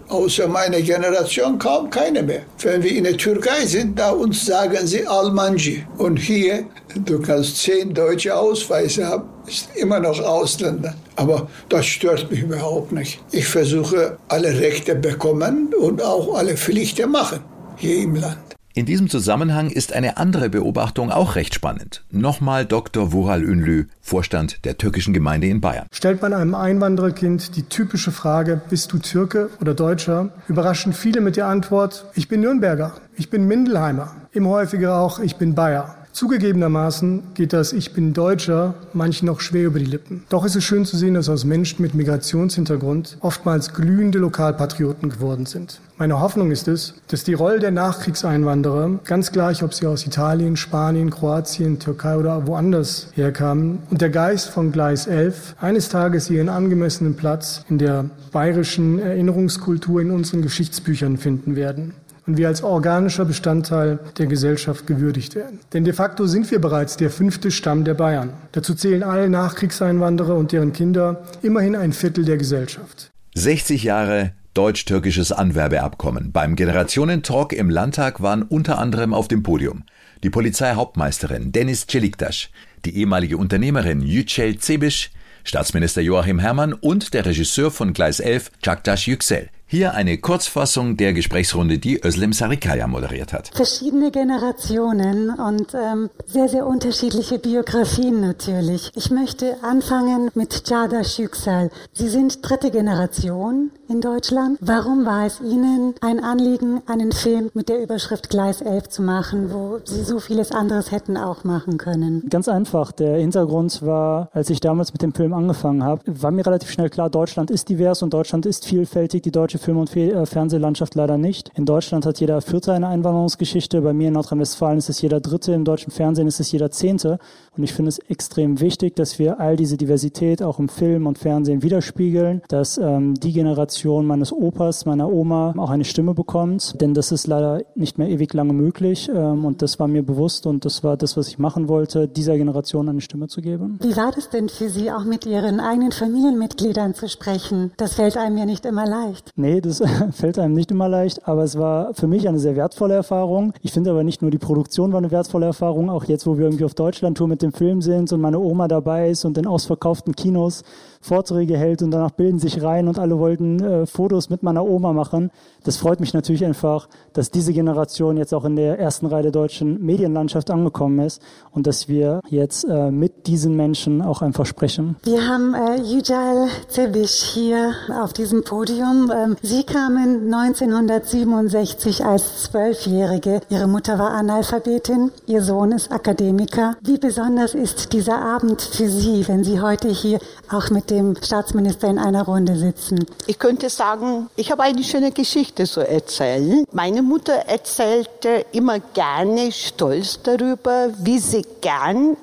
außer 0.09 0.49
meiner 0.49 0.81
Generation 0.81 1.59
kaum 1.59 1.91
keine 1.91 2.23
mehr. 2.23 2.43
Wenn 2.61 2.83
wir 2.83 2.93
in 2.93 3.05
der 3.05 3.17
Türkei 3.17 3.67
sind, 3.67 3.99
da 3.99 4.11
uns 4.11 4.47
sagen 4.47 4.87
sie 4.87 5.07
Almanji. 5.07 5.85
Und 5.99 6.17
hier, 6.19 6.65
du 6.95 7.21
kannst 7.21 7.59
zehn 7.59 7.93
deutsche 7.93 8.35
Ausweise 8.35 9.07
haben, 9.07 9.29
ist 9.47 9.69
immer 9.75 10.01
noch 10.01 10.21
Ausländer. 10.21 10.95
Aber 11.17 11.49
das 11.69 11.87
stört 11.87 12.31
mich 12.31 12.43
überhaupt 12.43 12.93
nicht. 12.93 13.21
Ich 13.33 13.47
versuche, 13.47 14.19
alle 14.29 14.59
Rechte 14.59 14.95
bekommen 14.95 15.75
und 15.79 16.03
auch 16.03 16.35
alle 16.35 16.57
Pflichten 16.57 17.11
machen 17.11 17.41
hier 17.77 17.99
im 17.99 18.15
Land. 18.15 18.39
In 18.77 18.87
diesem 18.87 19.09
Zusammenhang 19.09 19.71
ist 19.71 19.93
eine 19.93 20.17
andere 20.17 20.51
Beobachtung 20.51 21.13
auch 21.13 21.37
recht 21.37 21.55
spannend. 21.55 22.03
Nochmal 22.11 22.67
Dr. 22.67 23.13
Vural 23.13 23.45
Ünlü, 23.45 23.87
Vorstand 24.01 24.65
der 24.65 24.79
türkischen 24.79 25.15
Gemeinde 25.15 25.47
in 25.47 25.61
Bayern. 25.61 25.87
Stellt 25.93 26.21
man 26.21 26.33
einem 26.33 26.57
Einwandererkind 26.57 27.55
die 27.55 27.63
typische 27.63 28.11
Frage, 28.11 28.61
bist 28.69 28.93
du 28.93 28.99
Türke 28.99 29.51
oder 29.61 29.75
Deutscher, 29.75 30.31
überraschen 30.49 30.93
viele 30.93 31.21
mit 31.21 31.37
der 31.37 31.47
Antwort, 31.47 32.07
ich 32.17 32.27
bin 32.27 32.41
Nürnberger, 32.41 32.95
ich 33.17 33.31
bin 33.31 33.47
Mindelheimer, 33.47 34.17
immer 34.33 34.51
häufiger 34.51 34.99
auch, 34.99 35.21
ich 35.21 35.37
bin 35.37 35.55
Bayer. 35.55 35.95
Zugegebenermaßen 36.15 37.35
geht 37.35 37.53
das 37.53 37.73
Ich 37.73 37.93
bin 37.93 38.13
Deutscher 38.13 38.75
manchen 38.93 39.27
noch 39.27 39.41
schwer 39.41 39.67
über 39.67 39.81
die 39.81 39.85
Lippen. 39.85 40.23
Doch 40.29 40.45
ist 40.45 40.55
es 40.55 40.63
schön 40.63 40.85
zu 40.85 40.97
sehen, 40.97 41.15
dass 41.15 41.29
aus 41.29 41.45
Menschen 41.45 41.83
mit 41.83 41.95
Migrationshintergrund 41.95 43.19
oftmals 43.19 43.75
glühende 43.75 44.21
Lokalpatrioten 44.21 45.11
geworden 45.11 45.45
sind. 45.45 45.81
Meine 45.99 46.21
Hoffnung 46.21 46.53
ist 46.53 46.69
es, 46.69 46.95
dass 47.09 47.25
die 47.25 47.35
Rolle 47.35 47.59
der 47.59 47.73
Nachkriegseinwanderer, 47.73 49.01
ganz 49.05 49.33
gleich 49.33 49.65
ob 49.65 49.75
sie 49.75 49.89
aus 49.89 50.07
Italien, 50.07 50.57
Spanien, 50.57 51.11
Kroatien, 51.11 51.81
Türkei 51.81 52.17
oder 52.17 52.47
woanders 52.47 53.09
herkamen, 53.15 53.81
und 53.91 54.01
der 54.01 54.11
Geist 54.11 54.51
von 54.51 54.71
Gleis 54.71 55.09
11 55.09 55.57
eines 55.61 55.89
Tages 55.89 56.31
ihren 56.31 56.49
angemessenen 56.49 57.17
Platz 57.17 57.65
in 57.69 57.79
der 57.79 58.05
bayerischen 58.31 59.01
Erinnerungskultur 59.01 60.01
in 60.01 60.13
unseren 60.13 60.43
Geschichtsbüchern 60.43 61.17
finden 61.17 61.57
werden 61.57 61.93
und 62.27 62.37
wir 62.37 62.49
als 62.49 62.63
organischer 62.63 63.25
Bestandteil 63.25 63.99
der 64.19 64.27
Gesellschaft 64.27 64.87
gewürdigt 64.87 65.35
werden. 65.35 65.61
Denn 65.73 65.85
de 65.85 65.93
facto 65.93 66.27
sind 66.27 66.51
wir 66.51 66.61
bereits 66.61 66.97
der 66.97 67.11
fünfte 67.11 67.51
Stamm 67.51 67.85
der 67.85 67.95
Bayern. 67.95 68.31
Dazu 68.53 68.75
zählen 68.75 69.03
alle 69.03 69.29
Nachkriegseinwanderer 69.29 70.35
und 70.35 70.53
deren 70.53 70.73
Kinder 70.73 71.23
immerhin 71.43 71.77
ein 71.77 71.93
Viertel 71.93 72.25
der 72.25 72.37
Gesellschaft. 72.37 73.11
60 73.35 73.85
Jahre 73.85 74.33
deutsch-türkisches 74.55 75.33
Anwerbeabkommen. 75.33 76.31
Beim 76.33 76.55
Generationentalk 76.55 77.53
im 77.53 77.69
Landtag 77.71 78.23
waren 78.23 78.43
unter 78.43 78.79
anderem 78.79 79.13
auf 79.13 79.29
dem 79.29 79.43
Podium 79.43 79.85
die 80.25 80.31
Polizeihauptmeisterin 80.31 81.53
Dennis 81.53 81.87
Celiktasch, 81.87 82.51
die 82.87 82.97
ehemalige 82.97 83.37
Unternehmerin 83.37 84.01
Yücel 84.01 84.59
Zebisch, 84.59 85.11
Staatsminister 85.45 86.01
Joachim 86.01 86.39
Herrmann 86.39 86.73
und 86.73 87.13
der 87.13 87.27
Regisseur 87.27 87.71
von 87.71 87.93
Gleis 87.93 88.21
11, 88.21 88.51
Caktaş 88.63 89.07
Yüksel. 89.07 89.51
Hier 89.67 89.95
eine 89.95 90.19
Kurzfassung 90.19 90.99
der 90.99 91.15
Gesprächsrunde, 91.15 91.79
die 91.79 91.99
Özlem 92.05 92.35
Sarikaya 92.35 92.87
moderiert 92.87 93.33
hat. 93.33 93.51
Verschiedene 93.55 94.11
Generationen 94.11 95.31
und 95.31 95.75
ähm, 95.75 96.11
sehr, 96.27 96.49
sehr 96.49 96.67
unterschiedliche 96.67 97.39
Biografien 97.39 98.21
natürlich. 98.21 98.93
Ich 98.95 99.11
möchte 99.11 99.57
anfangen 99.63 100.31
mit 100.35 100.69
Jada 100.69 101.01
Yüksel. 101.01 101.71
Sie 101.93 102.09
sind 102.09 102.39
dritte 102.49 102.71
Generation 102.71 103.71
in 103.89 104.01
Deutschland. 104.01 104.59
Warum 104.61 105.07
war 105.07 105.27
es 105.27 105.41
Ihnen 105.41 105.95
ein 106.01 106.23
Anliegen, 106.23 106.83
einen 106.87 107.13
Film 107.13 107.51
mit 107.55 107.69
der 107.69 107.83
Überschrift 107.83 108.31
Gleis 108.31 108.61
11 108.61 108.89
zu 108.91 109.03
machen, 109.03 109.53
wo 109.53 109.81
Sie 109.85 110.03
so 110.05 110.21
vieles 110.21 110.53
anderes 110.53 110.91
hätten 110.91 111.17
auch 111.17 111.45
machen 111.45 111.79
können? 111.79 112.23
Ganz 112.29 112.49
einfach. 112.49 112.93
Der 112.93 113.17
Hintergrund 113.17 113.83
war, 113.83 114.29
als 114.33 114.51
ich 114.51 114.61
damals 114.61 114.93
mit 114.93 115.03
dem 115.03 115.15
Film 115.15 115.33
angefangen 115.33 115.83
habe, 115.83 116.03
war 116.07 116.31
mir 116.31 116.47
relativ 116.47 116.71
schnell 116.71 116.91
klar, 116.91 117.11
Deutschland 117.11 117.51
ist 117.51 117.69
divers 117.69 118.03
und 118.03 118.13
Deutschland 118.13 118.47
ist 118.47 118.67
vielfältig. 118.67 119.23
Die 119.23 119.33
deutsche 119.33 119.54
Film- 119.59 119.79
und 119.79 119.95
äh, 119.97 120.27
Fernsehlandschaft 120.27 120.95
leider 120.95 121.19
nicht. 121.19 121.51
In 121.55 121.65
Deutschland 121.65 122.07
hat 122.07 122.21
jeder 122.21 122.41
Vierte 122.41 122.73
eine 122.73 122.89
Einwanderungsgeschichte. 122.89 123.81
Bei 123.81 123.93
mir 123.93 124.09
in 124.09 124.15
Nordrhein-Westfalen 124.15 124.79
ist 124.79 124.89
es 124.89 125.01
jeder 125.01 125.21
Dritte. 125.21 125.53
Im 125.53 125.65
deutschen 125.65 125.91
Fernsehen 125.91 126.27
ist 126.27 126.41
es 126.41 126.51
jeder 126.53 126.71
Zehnte. 126.71 127.19
Und 127.57 127.63
ich 127.63 127.73
finde 127.73 127.91
es 127.91 127.99
extrem 127.99 128.61
wichtig, 128.61 128.97
dass 128.97 129.19
wir 129.19 129.41
all 129.41 129.57
diese 129.57 129.77
Diversität 129.77 130.43
auch 130.43 130.59
im 130.59 130.69
Film 130.69 131.07
und 131.07 131.19
Fernsehen 131.19 131.63
widerspiegeln, 131.63 132.43
dass 132.49 132.79
ähm, 132.79 133.15
die 133.15 133.33
Generation 133.33 134.07
meines 134.07 134.33
Opas, 134.33 134.87
meiner 134.87 135.11
Oma 135.11 135.55
auch 135.57 135.71
eine 135.71 135.85
Stimme 135.85 136.15
bekommt. 136.15 136.81
Denn 136.81 136.95
das 136.95 137.13
ist 137.13 137.27
leider 137.27 137.63
nicht 137.75 137.99
mehr 137.99 138.09
ewig 138.09 138.33
lange 138.35 138.53
möglich. 138.53 139.11
Ähm, 139.15 139.45
und 139.45 139.63
das 139.63 139.79
war 139.79 139.89
mir 139.89 140.03
bewusst 140.03 140.47
und 140.47 140.65
das 140.65 140.83
war 140.83 140.97
das, 140.97 141.17
was 141.17 141.29
ich 141.29 141.39
machen 141.39 141.69
wollte, 141.69 142.09
dieser 142.09 142.37
Generation 142.37 142.89
eine 142.89 143.01
Stimme 143.01 143.29
zu 143.29 143.41
geben. 143.41 143.79
Wie 143.83 143.97
war 143.97 144.11
das 144.13 144.31
denn 144.31 144.49
für 144.49 144.69
Sie, 144.69 144.91
auch 144.91 145.05
mit 145.05 145.27
Ihren 145.27 145.61
eigenen 145.61 145.93
Familienmitgliedern 145.93 146.95
zu 146.95 147.09
sprechen? 147.09 147.73
Das 147.77 147.95
fällt 147.95 148.17
einem 148.17 148.37
ja 148.37 148.47
nicht 148.47 148.67
immer 148.67 148.87
leicht. 148.87 149.31
Nee, 149.45 149.61
das 149.61 149.83
fällt 150.13 150.39
einem 150.39 150.55
nicht 150.55 150.71
immer 150.71 150.89
leicht, 150.89 151.29
aber 151.29 151.45
es 151.45 151.59
war 151.59 151.93
für 151.93 152.07
mich 152.07 152.27
eine 152.27 152.39
sehr 152.39 152.57
wertvolle 152.57 152.95
Erfahrung. 152.95 153.53
Ich 153.61 153.73
finde 153.73 153.91
aber 153.91 154.03
nicht 154.03 154.23
nur 154.23 154.31
die 154.31 154.39
Produktion 154.39 154.93
war 154.93 154.99
eine 155.01 155.11
wertvolle 155.11 155.45
Erfahrung, 155.45 155.91
auch 155.91 156.05
jetzt, 156.05 156.27
wo 156.27 156.39
wir 156.39 156.47
irgendwie 156.47 156.65
auf 156.65 156.73
Deutschland-Tour 156.73 157.29
mit 157.29 157.43
dem 157.43 157.53
Film 157.53 157.83
sind 157.83 158.11
und 158.11 158.23
meine 158.23 158.39
Oma 158.39 158.69
dabei 158.69 159.11
ist 159.11 159.27
und 159.27 159.37
in 159.37 159.47
ausverkauften 159.47 160.17
Kinos 160.17 160.63
Vorträge 161.05 161.59
hält 161.59 161.83
und 161.83 161.91
danach 161.91 162.13
bilden 162.13 162.39
sich 162.39 162.63
rein 162.63 162.89
und 162.89 162.99
alle 162.99 163.19
wollten 163.19 163.63
äh, 163.63 163.87
Fotos 163.87 164.31
mit 164.31 164.43
meiner 164.43 164.65
Oma 164.65 164.95
machen. 164.95 165.31
Das 165.63 165.77
freut 165.77 166.01
mich 166.01 166.15
natürlich 166.15 166.45
einfach, 166.45 166.89
dass 167.13 167.31
diese 167.31 167.53
Generation 167.53 168.17
jetzt 168.17 168.33
auch 168.33 168.47
in 168.47 168.57
der 168.57 168.79
ersten 168.79 169.07
Reihe 169.07 169.25
der 169.25 169.33
deutschen 169.33 169.85
Medienlandschaft 169.85 170.51
angekommen 170.51 171.01
ist 171.01 171.21
und 171.51 171.67
dass 171.67 171.89
wir 171.89 172.21
jetzt 172.31 172.65
äh, 172.65 172.91
mit 172.91 173.27
diesen 173.27 173.55
Menschen 173.55 174.01
auch 174.01 174.23
einfach 174.23 174.47
sprechen. 174.47 174.97
Wir 175.03 175.29
haben 175.29 175.55
äh, 175.55 175.83
Yücel 175.83 176.49
Cebiş 176.71 177.23
hier 177.35 177.73
auf 178.03 178.15
diesem 178.15 178.43
Podium. 178.43 179.13
Ähm, 179.15 179.37
Sie 179.43 179.65
kamen 179.65 180.33
1967 180.33 182.03
als 182.03 182.45
Zwölfjährige. 182.45 183.41
Ihre 183.51 183.69
Mutter 183.69 183.99
war 183.99 184.13
Analphabetin, 184.13 185.11
Ihr 185.27 185.43
Sohn 185.43 185.73
ist 185.73 185.93
Akademiker. 185.93 186.77
Wie 186.83 186.97
besonders 186.97 187.55
ist 187.55 187.93
dieser 187.93 188.23
Abend 188.23 188.63
für 188.63 188.89
Sie, 188.89 189.29
wenn 189.29 189.45
Sie 189.45 189.61
heute 189.61 189.89
hier 189.89 190.19
auch 190.51 190.71
mit 190.71 190.94
dem 190.95 191.17
Staatsminister 191.23 191.89
in 191.89 191.99
einer 191.99 192.25
Runde 192.25 192.57
sitzen? 192.57 193.07
Ich 193.27 193.39
könnte 193.39 193.69
sagen, 193.69 194.29
ich 194.37 194.51
habe 194.51 194.63
eine 194.63 194.85
schöne 194.85 195.13
Geschichte 195.13 195.65
zu 195.65 195.81
erzählen. 195.81 196.65
Meine 196.73 197.03
Mutter 197.03 197.35
erzählte 197.35 198.47
immer 198.53 198.79
gerne 198.81 199.53
stolz 199.53 200.21
darüber, 200.23 200.91
wie 200.99 201.19
sie 201.19 201.45
gern 201.61 202.17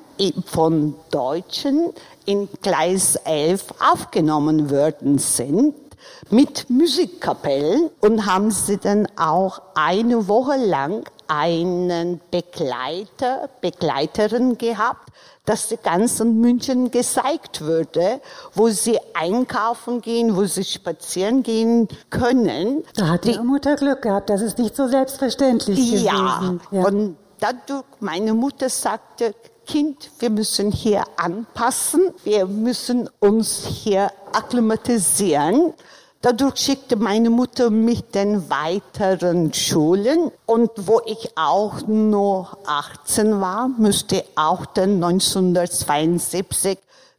von 0.46 0.96
Deutschen 1.10 1.90
in 2.26 2.48
Gleis 2.62 3.16
11 3.16 3.66
aufgenommen 3.80 4.70
worden 4.70 5.18
sind 5.18 5.74
mit 6.30 6.70
Musikkapellen 6.70 7.90
und 8.00 8.26
haben 8.26 8.52
sie 8.52 8.78
dann 8.78 9.08
auch 9.18 9.62
eine 9.76 10.28
Woche 10.28 10.58
lang 10.58 11.04
einen 11.28 12.20
Begleiter, 12.30 13.50
Begleiterin 13.62 14.58
gehabt, 14.58 15.10
dass 15.46 15.70
die 15.70 15.78
ganzen 15.78 16.40
München 16.40 16.92
gezeigt 16.92 17.62
würde, 17.62 18.22
wo 18.54 18.70
sie 18.70 19.00
einkaufen 19.14 20.02
gehen, 20.02 20.36
wo 20.36 20.46
sie 20.46 20.64
spazieren 20.64 21.42
gehen 21.42 21.88
können. 22.10 22.84
Da 22.96 23.08
hat 23.08 23.26
die, 23.26 23.38
Mutter 23.40 23.76
Glück 23.76 24.04
gehabt, 24.04 24.30
das 24.30 24.42
ist 24.42 24.60
nicht 24.60 24.76
so 24.76 24.88
selbstverständlich 24.88 26.04
ja, 26.04 26.12
gewesen. 26.14 26.62
Ja, 26.72 26.86
und 26.86 27.18
dadurch, 27.40 27.86
meine 28.00 28.34
Mutter 28.34 28.70
sagte, 28.70 29.34
Kind, 29.66 30.12
wir 30.20 30.30
müssen 30.30 30.72
hier 30.72 31.04
anpassen, 31.18 32.14
wir 32.24 32.46
müssen 32.46 33.10
uns 33.20 33.66
hier 33.66 34.12
akklimatisieren. 34.34 35.74
Dadurch 36.24 36.58
schickte 36.58 36.98
meine 36.98 37.32
Mutter 37.32 37.72
mich 37.72 38.04
den 38.12 38.48
weiteren 38.52 39.52
Schulen 39.56 40.32
und 40.46 40.70
wo 40.76 41.02
ich 41.08 41.36
auch 41.36 41.88
nur 41.88 42.58
18 42.68 43.42
war, 43.42 43.70
müsste 43.70 44.24
auch 44.36 44.68
dann 44.68 45.04
1972 45.04 46.78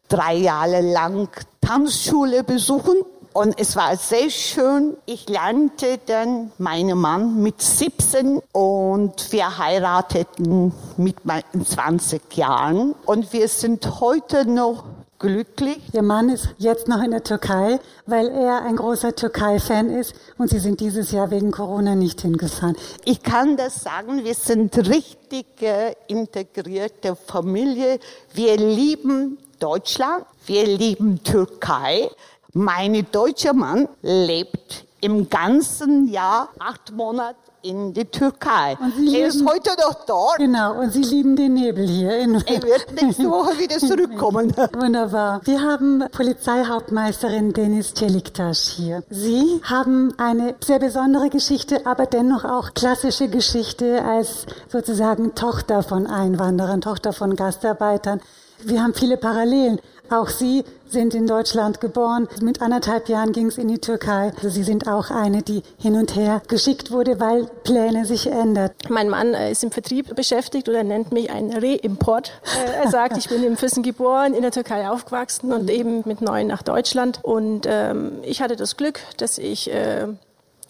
drei 0.09 0.37
Jahre 0.37 0.83
lang 0.83 1.29
Tanzschule 1.61 2.45
besuchen. 2.45 2.95
Und 3.33 3.59
es 3.59 3.75
war 3.75 3.97
sehr 3.97 4.31
schön. 4.31 4.97
Ich 5.07 5.29
lernte 5.29 5.99
dann 6.07 6.53
meinen 6.59 6.99
Mann 6.99 7.43
mit 7.43 7.61
17 7.61 8.41
und 8.53 9.33
wir 9.33 9.59
heirateten 9.59 10.73
mit 10.97 11.17
20 11.65 12.37
Jahren. 12.37 12.95
Und 13.05 13.33
wir 13.33 13.49
sind 13.49 14.01
heute 14.01 14.45
noch 14.45 14.85
glücklich. 15.23 15.79
Ihr 15.95 16.03
Mann 16.03 16.29
ist 16.29 16.49
jetzt 16.59 16.89
noch 16.89 17.03
in 17.03 17.13
der 17.13 17.23
Türkei, 17.23 17.79
weil 18.05 18.29
er 18.29 18.63
ein 18.63 18.77
großer 18.77 19.15
Türkei-Fan 19.15 19.89
ist 19.89 20.15
und 20.37 20.51
Sie 20.51 20.59
sind 20.59 20.81
dieses 20.81 21.13
Jahr 21.13 21.31
wegen 21.31 21.53
Corona 21.53 21.95
nicht 21.95 22.21
hingefahren. 22.21 22.77
Ich 23.05 23.23
kann 23.23 23.57
das 23.57 23.83
sagen, 23.83 24.25
wir 24.25 24.35
sind 24.35 24.77
richtige 24.77 25.97
integrierte 26.09 27.17
Familie. 27.17 28.01
Wir 28.35 28.57
lieben 28.57 29.39
Deutschland, 29.59 30.27
wir 30.45 30.67
lieben 30.67 31.23
Türkei. 31.23 32.11
Mein 32.53 33.07
deutscher 33.13 33.55
Mann 33.55 33.89
lebt 34.03 34.85
im 35.01 35.31
ganzen 35.31 36.09
Jahr 36.09 36.49
acht 36.59 36.93
Monate 36.93 37.39
in 37.63 37.93
die 37.93 38.05
Türkei. 38.05 38.77
er 39.13 39.29
ist 39.29 39.45
heute 39.47 39.71
noch 39.81 40.05
dort. 40.05 40.39
Genau, 40.39 40.81
und 40.81 40.93
Sie 40.93 41.03
lieben 41.03 41.37
den 41.37 41.55
Nebel 41.55 41.87
hier. 41.87 42.19
In 42.19 42.35
er 42.35 42.63
wird 42.63 43.01
nächste 43.01 43.25
Woche 43.31 43.59
wieder 43.59 43.79
zurückkommen. 43.79 44.53
Wunderbar. 44.73 45.41
Wir 45.45 45.61
haben 45.61 46.05
Polizeihauptmeisterin 46.11 47.53
Denis 47.53 47.95
Celiktasch 47.95 48.69
hier. 48.77 49.05
Sie 49.11 49.61
haben 49.63 50.13
eine 50.19 50.57
sehr 50.65 50.81
besondere 50.81 51.31
Geschichte, 51.31 51.87
aber 51.87 52.07
dennoch 52.07 52.45
auch 52.45 52.75
klassische 52.75 53.29
Geschichte 53.29 54.05
als 54.05 54.47
sozusagen 54.69 55.35
Tochter 55.35 55.83
von 55.83 56.07
Einwanderern, 56.07 56.81
Tochter 56.81 57.13
von 57.13 57.37
Gastarbeitern. 57.37 58.21
Wir 58.65 58.83
haben 58.83 58.95
viele 58.95 59.17
Parallelen. 59.17 59.81
Auch 60.13 60.29
Sie 60.29 60.65
sind 60.87 61.15
in 61.15 61.27
Deutschland 61.27 61.81
geboren. 61.81 62.29
Mit 62.43 62.61
anderthalb 62.61 63.09
Jahren 63.09 63.33
ging 63.33 63.47
es 63.47 63.57
in 63.57 63.69
die 63.69 63.79
Türkei. 63.79 64.31
Also 64.37 64.51
Sie 64.51 64.63
sind 64.63 64.87
auch 64.87 65.11
eine, 65.11 65.41
die 65.41 65.63
hin 65.79 65.97
und 65.97 66.15
her 66.15 66.43
geschickt 66.49 66.91
wurde, 66.91 67.19
weil 67.19 67.47
Pläne 67.65 68.05
sich 68.05 68.27
ändern. 68.27 68.73
Mein 68.91 69.09
Mann 69.09 69.33
äh, 69.33 69.51
ist 69.51 69.65
im 69.65 69.71
Vertrieb 69.71 70.15
beschäftigt 70.15 70.69
oder 70.69 70.85
nennt 70.85 71.13
mich 71.13 71.31
ein 71.31 71.51
Reimport. 71.51 72.31
Äh, 72.45 72.85
er 72.85 72.91
sagt, 72.91 73.17
ich 73.17 73.31
bin 73.31 73.43
im 73.43 73.57
Füssen 73.57 73.83
geboren, 73.83 74.35
in 74.35 74.43
der 74.43 74.51
Türkei 74.51 74.87
aufgewachsen 74.87 75.51
und 75.51 75.71
eben 75.71 76.03
mit 76.05 76.21
neun 76.21 76.47
nach 76.47 76.63
Deutschland. 76.63 77.21
Und 77.23 77.67
ähm, 77.67 78.19
ich 78.23 78.43
hatte 78.43 78.57
das 78.57 78.77
Glück, 78.77 79.01
dass 79.17 79.39
ich 79.39 79.73
äh, 79.73 80.09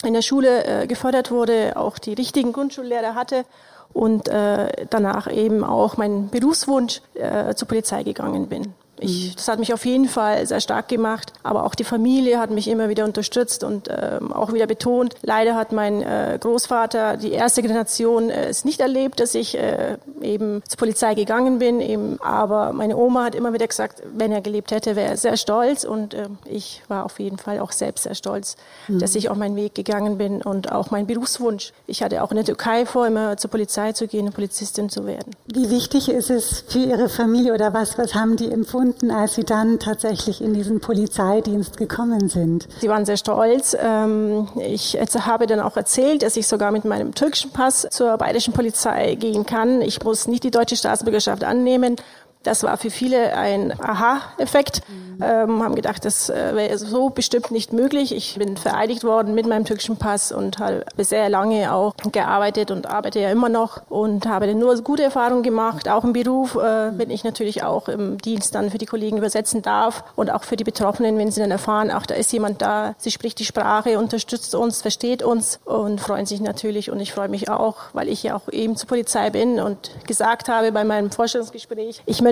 in 0.05 0.15
der 0.15 0.23
Schule 0.23 0.65
äh, 0.65 0.87
gefördert 0.87 1.33
wurde, 1.33 1.77
auch 1.77 1.99
die 1.99 2.13
richtigen 2.13 2.53
Grundschullehrer 2.53 3.17
hatte 3.17 3.45
und 3.93 4.29
äh, 4.29 4.87
danach 4.89 5.29
eben 5.29 5.65
auch 5.65 5.97
meinen 5.97 6.31
Berufswunsch 6.31 7.03
äh, 7.15 7.57
zur 7.57 7.67
Polizei 7.67 8.05
gegangen 8.05 8.47
bin. 8.47 8.73
Ich, 9.03 9.31
mhm. 9.31 9.37
das 9.37 9.49
hat 9.49 9.59
mich 9.59 9.73
auf 9.73 9.85
jeden 9.85 10.09
Fall 10.09 10.47
sehr 10.47 10.61
stark 10.61 10.89
gemacht, 10.89 11.33
aber 11.43 11.65
auch 11.65 11.75
die 11.75 11.85
Familie 11.85 12.39
hat 12.39 12.51
mich 12.51 12.69
immer 12.69 12.89
wieder 12.89 13.05
unterstützt 13.05 13.65
und 13.65 13.89
ähm, 13.91 14.33
auch 14.33 14.53
wieder 14.53 14.67
betont. 14.67 15.15
Leider 15.23 15.55
hat 15.55 15.73
mein 15.73 16.03
äh, 16.03 16.39
Großvater, 16.41 17.17
die 17.17 17.33
erste 17.33 17.63
Generation, 17.63 18.31
äh, 18.31 18.47
es 18.47 18.65
nicht 18.65 18.81
erlebt, 18.81 19.21
dass 19.21 19.35
ich 19.35 19.59
äh, 19.59 19.97
eben 20.21 20.63
zur 20.69 20.79
Polizei 20.79 21.15
gegangen 21.15 21.59
bin. 21.59 21.81
Eben, 21.81 22.21
aber 22.21 22.73
meine 22.73 22.97
Oma 22.97 23.25
hat 23.25 23.35
immer 23.35 23.53
wieder 23.53 23.67
gesagt, 23.67 24.03
wenn 24.15 24.33
er 24.33 24.41
gelebt 24.41 24.71
hätte, 24.71 24.97
wäre 24.97 25.11
er 25.11 25.17
sehr 25.17 25.37
stolz 25.37 25.85
und 25.85 26.15
äh, 26.15 26.29
ich 26.45 26.83
war 26.89 27.05
auf 27.05 27.19
jeden 27.19 27.39
Fall 27.39 27.59
auch 27.59 27.73
selbst 27.73 28.05
sehr 28.05 28.15
stolz, 28.15 28.57
mhm. 28.89 28.99
dass 29.01 29.15
ich 29.15 29.29
auch 29.29 29.37
meinen 29.37 29.57
Weg 29.57 29.75
gegangen 29.75 30.19
bin 30.19 30.43
und 30.43 30.71
auch 30.71 30.91
mein 30.91 31.07
Berufswunsch. 31.07 31.73
Ich 31.87 32.03
hatte 32.03 32.23
auch 32.23 32.31
in 32.31 32.37
der 32.37 32.45
Türkei 32.45 32.87
vor, 32.87 33.07
immer 33.07 33.37
zur 33.37 33.51
Polizei 33.51 33.93
zu 33.93 34.07
gehen, 34.07 34.33
Polizistin 34.33 34.89
zu 34.89 35.07
werden. 35.07 35.33
Wie 35.47 35.71
wichtig 35.71 36.09
ist 36.09 36.31
es 36.31 36.65
für 36.69 36.79
Ihre 36.79 37.09
Familie 37.09 37.55
oder 37.55 37.75
was, 37.75 37.99
was 37.99 38.15
haben 38.15 38.37
die 38.37 38.51
empfunden? 38.51 38.92
Empfunden, 38.93 39.11
als 39.11 39.35
Sie 39.35 39.45
dann 39.45 39.79
tatsächlich 39.79 40.41
in 40.41 40.55
diesen 40.55 40.81
Polizeidienst 40.81 41.77
gekommen 41.77 42.29
sind? 42.29 42.69
Sie 42.81 42.89
waren 42.89 43.05
sehr 43.05 43.17
stolz. 43.17 43.77
Ähm, 43.81 44.49
ich 44.57 44.97
habe 44.97 45.47
dann 45.47 45.61
auch 45.61 45.77
erzählt, 45.77 46.23
dass 46.23 46.37
ich 46.37 46.47
sogar 46.47 46.71
mit 46.71 46.85
meinem 46.85 47.15
türkischen 47.15 47.51
Pass 47.51 47.87
zur 47.91 48.17
bayerischen 48.19 48.53
Polizei 48.53 49.15
gehen 49.15 49.47
kann. 49.47 49.83
Ich 49.83 50.03
muss 50.03 50.29
nicht 50.29 50.45
die 50.45 50.51
deutsche 50.51 50.77
Staatsbürgerschaft 50.77 51.45
annehmen. 51.45 51.97
Das 52.43 52.63
war 52.63 52.77
für 52.77 52.91
viele 52.91 53.37
ein 53.37 53.73
Aha-Effekt. 53.81 54.83
Mhm. 54.89 55.03
Ähm, 55.23 55.63
haben 55.63 55.75
gedacht, 55.75 56.05
das 56.05 56.31
äh, 56.31 56.55
wäre 56.55 56.79
so 56.79 57.11
bestimmt 57.11 57.51
nicht 57.51 57.73
möglich. 57.73 58.15
Ich 58.15 58.37
bin 58.39 58.57
vereidigt 58.57 59.05
worden 59.05 59.35
mit 59.35 59.47
meinem 59.47 59.65
türkischen 59.65 59.97
Pass 59.97 60.33
und 60.33 60.59
habe 60.59 60.85
sehr 60.99 61.29
lange 61.29 61.73
auch 61.73 61.95
gearbeitet 62.11 62.71
und 62.71 62.87
arbeite 62.87 63.21
ja 63.21 63.31
immer 63.31 63.49
noch 63.49 63.83
und 63.89 64.27
habe 64.27 64.53
nur 64.55 64.81
gute 64.83 65.05
Erfahrungen 65.05 65.43
gemacht. 65.43 65.89
Auch 65.89 66.05
im 66.05 66.13
Beruf, 66.13 66.57
äh, 66.57 66.99
wenn 66.99 67.11
ich 67.11 67.25
natürlich 67.25 67.63
auch 67.63 67.89
im 67.89 68.19
Dienst 68.19 68.55
dann 68.55 68.71
für 68.71 68.79
die 68.79 68.87
Kollegen 68.87 69.19
übersetzen 69.19 69.63
darf 69.63 70.03
und 70.17 70.31
auch 70.31 70.43
für 70.43 70.57
die 70.57 70.65
Betroffenen, 70.65 71.19
wenn 71.19 71.31
sie 71.31 71.41
dann 71.41 71.51
erfahren, 71.51 71.91
ach, 71.93 72.07
da 72.07 72.15
ist 72.15 72.33
jemand 72.33 72.63
da, 72.63 72.95
sie 72.99 73.11
spricht 73.11 73.39
die 73.39 73.45
Sprache, 73.45 73.99
unterstützt 73.99 74.55
uns, 74.55 74.83
versteht 74.83 75.23
uns 75.23 75.61
und 75.65 76.01
freuen 76.01 76.27
sich 76.27 76.41
natürlich 76.41 76.91
und 76.91 76.99
ich 76.99 77.13
freue 77.13 77.29
mich 77.29 77.49
auch, 77.49 77.77
weil 77.93 78.09
ich 78.09 78.23
ja 78.25 78.35
auch 78.35 78.49
eben 78.51 78.77
zur 78.77 78.89
Polizei 78.89 79.31
bin 79.31 79.61
und 79.61 79.91
gesagt 80.07 80.49
habe 80.49 80.73
bei 80.73 80.85
meinem 80.85 81.11
Vorstellungsgespräch, 81.11 82.03
ich 82.07 82.21
möchte 82.21 82.32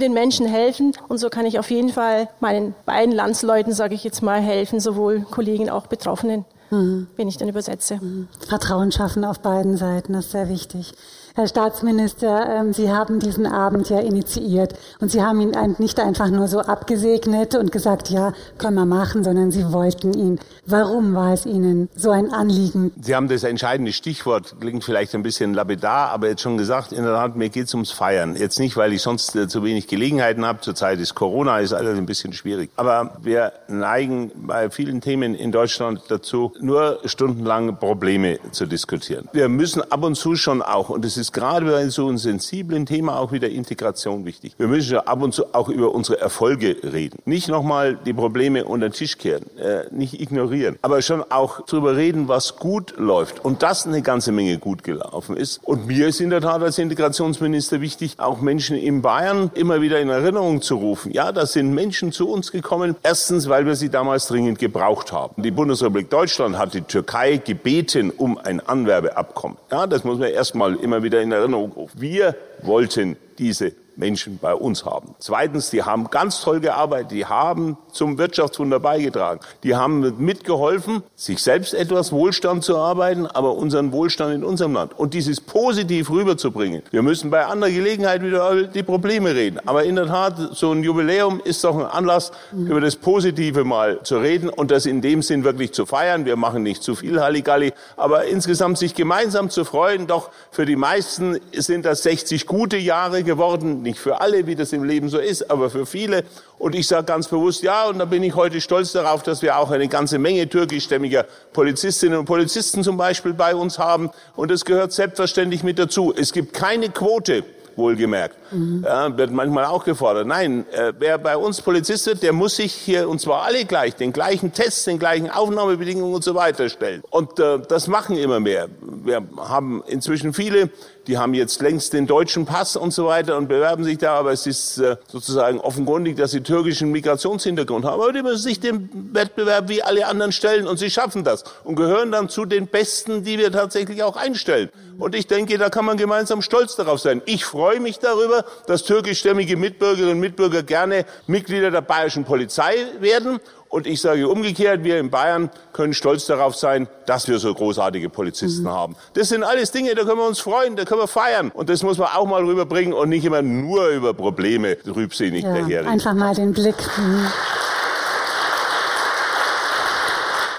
den 0.00 0.12
Menschen 0.12 0.46
helfen 0.46 0.92
und 1.08 1.18
so 1.18 1.28
kann 1.28 1.46
ich 1.46 1.58
auf 1.58 1.70
jeden 1.70 1.90
Fall 1.90 2.28
meinen 2.40 2.74
beiden 2.86 3.14
Landsleuten, 3.14 3.72
sage 3.72 3.94
ich 3.94 4.04
jetzt 4.04 4.22
mal, 4.22 4.40
helfen, 4.40 4.80
sowohl 4.80 5.20
Kollegen 5.22 5.70
auch 5.70 5.86
Betroffenen, 5.86 6.44
mhm. 6.70 7.08
wenn 7.16 7.28
ich 7.28 7.36
dann 7.36 7.48
übersetze. 7.48 7.96
Mhm. 7.96 8.28
Vertrauen 8.46 8.92
schaffen 8.92 9.24
auf 9.24 9.40
beiden 9.40 9.76
Seiten, 9.76 10.12
das 10.12 10.26
ist 10.26 10.32
sehr 10.32 10.48
wichtig. 10.48 10.94
Herr 11.38 11.46
Staatsminister, 11.46 12.48
ähm, 12.50 12.72
Sie 12.72 12.90
haben 12.90 13.20
diesen 13.20 13.46
Abend 13.46 13.88
ja 13.90 14.00
initiiert 14.00 14.74
und 14.98 15.12
Sie 15.12 15.22
haben 15.22 15.40
ihn 15.40 15.76
nicht 15.78 16.00
einfach 16.00 16.30
nur 16.30 16.48
so 16.48 16.58
abgesegnet 16.58 17.54
und 17.54 17.70
gesagt, 17.70 18.10
ja, 18.10 18.32
können 18.58 18.74
wir 18.74 18.86
machen, 18.86 19.22
sondern 19.22 19.52
Sie 19.52 19.72
wollten 19.72 20.14
ihn. 20.14 20.40
Warum 20.66 21.14
war 21.14 21.32
es 21.32 21.46
Ihnen 21.46 21.88
so 21.94 22.10
ein 22.10 22.32
Anliegen? 22.32 22.90
Sie 23.00 23.14
haben 23.14 23.28
das 23.28 23.44
entscheidende 23.44 23.92
Stichwort, 23.92 24.56
klingt 24.58 24.82
vielleicht 24.82 25.14
ein 25.14 25.22
bisschen 25.22 25.54
lapidar, 25.54 26.10
aber 26.10 26.26
jetzt 26.26 26.42
schon 26.42 26.58
gesagt, 26.58 26.90
in 26.90 27.04
der 27.04 27.14
Tat, 27.14 27.36
mir 27.36 27.50
geht 27.50 27.68
es 27.68 27.74
ums 27.74 27.92
Feiern. 27.92 28.34
Jetzt 28.34 28.58
nicht, 28.58 28.76
weil 28.76 28.92
ich 28.92 29.02
sonst 29.02 29.36
äh, 29.36 29.46
zu 29.46 29.62
wenig 29.62 29.86
Gelegenheiten 29.86 30.44
habe. 30.44 30.60
Zurzeit 30.60 30.98
ist 30.98 31.14
Corona, 31.14 31.60
ist 31.60 31.72
alles 31.72 31.98
ein 31.98 32.06
bisschen 32.06 32.32
schwierig. 32.32 32.70
Aber 32.74 33.12
wir 33.22 33.52
neigen 33.68 34.32
bei 34.34 34.70
vielen 34.70 35.00
Themen 35.00 35.36
in 35.36 35.52
Deutschland 35.52 36.00
dazu, 36.08 36.52
nur 36.58 36.98
stundenlang 37.04 37.76
Probleme 37.78 38.40
zu 38.50 38.66
diskutieren. 38.66 39.28
Wir 39.32 39.48
müssen 39.48 39.82
ab 39.92 40.02
und 40.02 40.16
zu 40.16 40.34
schon 40.34 40.62
auch, 40.62 40.88
und 40.88 41.04
es 41.04 41.16
ist 41.16 41.27
gerade 41.32 41.66
bei 41.66 41.88
so 41.88 42.08
einem 42.08 42.18
sensiblen 42.18 42.86
Thema 42.86 43.18
auch 43.18 43.32
wieder 43.32 43.48
Integration 43.48 44.24
wichtig, 44.24 44.54
wir 44.58 44.68
müssen 44.68 44.92
ja 44.92 45.00
ab 45.00 45.22
und 45.22 45.32
zu 45.34 45.54
auch 45.54 45.68
über 45.68 45.94
unsere 45.94 46.20
Erfolge 46.20 46.76
reden. 46.82 47.18
Nicht 47.24 47.48
nochmal 47.48 47.98
die 48.04 48.12
Probleme 48.12 48.64
unter 48.64 48.88
den 48.88 48.92
Tisch 48.92 49.18
kehren, 49.18 49.44
äh, 49.58 49.84
nicht 49.90 50.20
ignorieren, 50.20 50.78
aber 50.82 51.02
schon 51.02 51.22
auch 51.30 51.60
darüber 51.66 51.96
reden, 51.96 52.28
was 52.28 52.56
gut 52.56 52.94
läuft. 52.98 53.44
Und 53.44 53.62
das 53.62 53.86
eine 53.86 54.02
ganze 54.02 54.32
Menge 54.32 54.58
gut 54.58 54.84
gelaufen 54.84 55.36
ist. 55.36 55.60
Und 55.64 55.86
mir 55.86 56.08
ist 56.08 56.20
in 56.20 56.30
der 56.30 56.40
Tat 56.40 56.62
als 56.62 56.78
Integrationsminister 56.78 57.80
wichtig, 57.80 58.14
auch 58.18 58.40
Menschen 58.40 58.76
in 58.76 59.02
Bayern 59.02 59.50
immer 59.54 59.80
wieder 59.80 60.00
in 60.00 60.08
Erinnerung 60.08 60.62
zu 60.62 60.76
rufen. 60.76 61.12
Ja, 61.12 61.32
da 61.32 61.46
sind 61.46 61.74
Menschen 61.74 62.12
zu 62.12 62.28
uns 62.28 62.52
gekommen. 62.52 62.96
Erstens, 63.02 63.48
weil 63.48 63.66
wir 63.66 63.76
sie 63.76 63.90
damals 63.90 64.26
dringend 64.26 64.58
gebraucht 64.58 65.12
haben. 65.12 65.42
Die 65.42 65.50
Bundesrepublik 65.50 66.10
Deutschland 66.10 66.58
hat 66.58 66.74
die 66.74 66.82
Türkei 66.82 67.36
gebeten 67.36 68.10
um 68.10 68.38
ein 68.38 68.60
Anwerbeabkommen. 68.60 69.58
Ja, 69.70 69.86
das 69.86 70.04
muss 70.04 70.18
man 70.18 70.28
erstmal 70.30 70.74
immer 70.76 71.02
wieder 71.02 71.17
in 71.22 71.32
Erinnerung 71.32 71.72
rufen. 71.72 72.00
Wir 72.00 72.34
wollten 72.62 73.16
diese 73.38 73.72
Menschen 73.98 74.38
bei 74.38 74.54
uns 74.54 74.84
haben. 74.84 75.14
Zweitens, 75.18 75.70
die 75.70 75.82
haben 75.82 76.08
ganz 76.10 76.40
toll 76.40 76.60
gearbeitet, 76.60 77.10
die 77.10 77.26
haben 77.26 77.76
zum 77.92 78.16
Wirtschaftswunder 78.16 78.80
beigetragen, 78.80 79.40
die 79.64 79.74
haben 79.74 80.14
mitgeholfen, 80.18 81.02
sich 81.16 81.42
selbst 81.42 81.74
etwas 81.74 82.12
Wohlstand 82.12 82.64
zu 82.64 82.78
arbeiten, 82.78 83.26
aber 83.26 83.54
unseren 83.54 83.92
Wohlstand 83.92 84.34
in 84.34 84.44
unserem 84.44 84.74
Land 84.74 84.98
und 84.98 85.14
dieses 85.14 85.40
positiv 85.40 86.10
rüberzubringen. 86.10 86.82
Wir 86.90 87.02
müssen 87.02 87.30
bei 87.30 87.44
anderer 87.44 87.70
Gelegenheit 87.70 88.22
wieder 88.22 88.50
über 88.50 88.68
die 88.68 88.82
Probleme 88.82 89.34
reden, 89.34 89.58
aber 89.66 89.84
in 89.84 89.96
der 89.96 90.06
Tat, 90.06 90.36
so 90.52 90.72
ein 90.72 90.82
Jubiläum 90.82 91.40
ist 91.44 91.64
doch 91.64 91.76
ein 91.76 91.86
Anlass, 91.86 92.30
über 92.52 92.80
das 92.80 92.96
Positive 92.96 93.64
mal 93.64 94.02
zu 94.04 94.18
reden 94.18 94.48
und 94.48 94.70
das 94.70 94.86
in 94.86 95.00
dem 95.00 95.22
Sinn 95.22 95.42
wirklich 95.42 95.72
zu 95.72 95.86
feiern. 95.86 96.24
Wir 96.24 96.36
machen 96.36 96.62
nicht 96.62 96.82
zu 96.82 96.94
viel 96.94 97.20
Halligalli, 97.20 97.72
aber 97.96 98.26
insgesamt 98.26 98.78
sich 98.78 98.94
gemeinsam 98.94 99.50
zu 99.50 99.64
freuen, 99.64 100.06
doch 100.06 100.30
für 100.52 100.66
die 100.66 100.76
meisten 100.76 101.40
sind 101.52 101.84
das 101.84 102.04
60 102.04 102.46
gute 102.46 102.76
Jahre 102.76 103.24
geworden, 103.24 103.82
nicht 103.88 103.98
für 103.98 104.20
alle, 104.20 104.46
wie 104.46 104.54
das 104.54 104.72
im 104.72 104.84
Leben 104.84 105.08
so 105.08 105.18
ist, 105.18 105.50
aber 105.50 105.70
für 105.70 105.86
viele. 105.86 106.24
Und 106.58 106.74
ich 106.74 106.86
sage 106.86 107.04
ganz 107.04 107.28
bewusst 107.28 107.62
ja, 107.62 107.88
und 107.88 107.98
da 107.98 108.04
bin 108.04 108.22
ich 108.22 108.34
heute 108.34 108.60
stolz 108.60 108.92
darauf, 108.92 109.22
dass 109.22 109.42
wir 109.42 109.58
auch 109.58 109.70
eine 109.70 109.88
ganze 109.88 110.18
Menge 110.18 110.48
türkischstämmiger 110.48 111.24
Polizistinnen 111.52 112.18
und 112.18 112.26
Polizisten 112.26 112.84
zum 112.84 112.96
Beispiel 112.96 113.32
bei 113.32 113.54
uns 113.54 113.78
haben. 113.78 114.10
Und 114.36 114.50
das 114.50 114.64
gehört 114.64 114.92
selbstverständlich 114.92 115.62
mit 115.62 115.78
dazu. 115.78 116.12
Es 116.16 116.32
gibt 116.32 116.52
keine 116.52 116.90
Quote 116.90 117.44
wohlgemerkt. 117.78 118.36
Mhm. 118.52 118.84
Ja, 118.84 119.16
wird 119.16 119.30
manchmal 119.30 119.64
auch 119.64 119.84
gefordert. 119.84 120.26
Nein, 120.26 120.66
äh, 120.72 120.92
wer 120.98 121.16
bei 121.16 121.36
uns 121.36 121.62
Polizist 121.62 122.06
wird, 122.06 122.22
der 122.22 122.32
muss 122.34 122.56
sich 122.56 122.74
hier, 122.74 123.08
und 123.08 123.20
zwar 123.20 123.44
alle 123.44 123.64
gleich, 123.64 123.94
den 123.94 124.12
gleichen 124.12 124.52
Tests, 124.52 124.84
den 124.84 124.98
gleichen 124.98 125.30
Aufnahmebedingungen 125.30 126.14
und 126.14 126.24
so 126.24 126.34
weiter 126.34 126.68
stellen. 126.68 127.02
Und 127.08 127.38
äh, 127.38 127.60
das 127.66 127.86
machen 127.86 128.18
immer 128.18 128.40
mehr. 128.40 128.68
Wir 128.80 129.22
haben 129.38 129.82
inzwischen 129.86 130.34
viele, 130.34 130.70
die 131.08 131.16
haben 131.16 131.32
jetzt 131.32 131.60
längst 131.62 131.94
den 131.94 132.06
deutschen 132.06 132.44
Pass 132.44 132.76
und 132.76 132.92
so 132.92 133.06
weiter 133.06 133.38
und 133.38 133.48
bewerben 133.48 133.82
sich 133.82 133.96
da, 133.98 134.14
aber 134.14 134.30
es 134.32 134.46
ist 134.46 134.78
äh, 134.78 134.96
sozusagen 135.10 135.58
offenkundig, 135.58 136.16
dass 136.16 136.32
sie 136.32 136.42
türkischen 136.42 136.92
Migrationshintergrund 136.92 137.86
haben. 137.86 138.00
Aber 138.00 138.12
die 138.12 138.22
müssen 138.22 138.42
sich 138.42 138.60
dem 138.60 138.90
Wettbewerb 139.14 139.68
wie 139.70 139.82
alle 139.82 140.06
anderen 140.06 140.32
stellen 140.32 140.66
und 140.66 140.78
sie 140.78 140.90
schaffen 140.90 141.24
das 141.24 141.44
und 141.64 141.76
gehören 141.76 142.12
dann 142.12 142.28
zu 142.28 142.44
den 142.44 142.66
Besten, 142.66 143.24
die 143.24 143.38
wir 143.38 143.50
tatsächlich 143.50 144.02
auch 144.02 144.16
einstellen. 144.16 144.68
Und 144.98 145.14
ich 145.14 145.26
denke, 145.28 145.58
da 145.58 145.70
kann 145.70 145.84
man 145.84 145.96
gemeinsam 145.96 146.42
stolz 146.42 146.76
darauf 146.76 147.00
sein. 147.00 147.22
Ich 147.24 147.44
freue 147.44 147.80
mich 147.80 148.00
darüber, 148.00 148.44
dass 148.66 148.82
türkischstämmige 148.82 149.56
Mitbürgerinnen 149.56 150.14
und 150.14 150.20
Mitbürger 150.20 150.62
gerne 150.62 151.06
Mitglieder 151.26 151.70
der 151.70 151.82
bayerischen 151.82 152.24
Polizei 152.24 152.74
werden 153.00 153.38
und 153.68 153.86
ich 153.86 154.00
sage 154.00 154.28
umgekehrt, 154.28 154.84
wir 154.84 154.98
in 154.98 155.10
Bayern 155.10 155.50
können 155.72 155.92
stolz 155.92 156.26
darauf 156.26 156.56
sein, 156.56 156.88
dass 157.06 157.28
wir 157.28 157.38
so 157.38 157.52
großartige 157.52 158.08
Polizisten 158.08 158.62
mhm. 158.62 158.70
haben. 158.70 158.96
Das 159.14 159.28
sind 159.28 159.42
alles 159.42 159.70
Dinge, 159.70 159.94
da 159.94 160.04
können 160.04 160.18
wir 160.18 160.26
uns 160.26 160.40
freuen, 160.40 160.76
da 160.76 160.84
können 160.84 161.00
wir 161.00 161.08
feiern. 161.08 161.50
Und 161.52 161.68
das 161.68 161.82
muss 161.82 161.98
man 161.98 162.08
auch 162.08 162.26
mal 162.26 162.44
rüberbringen 162.44 162.94
und 162.94 163.08
nicht 163.10 163.24
immer 163.24 163.42
nur 163.42 163.88
über 163.88 164.14
Probleme 164.14 164.78
trübsinnig 164.78 165.44
ja, 165.44 165.54
daherreden. 165.54 165.88
Einfach 165.88 166.14
mal 166.14 166.34
den 166.34 166.52
Blick. 166.52 166.76
Mhm. 166.96 167.26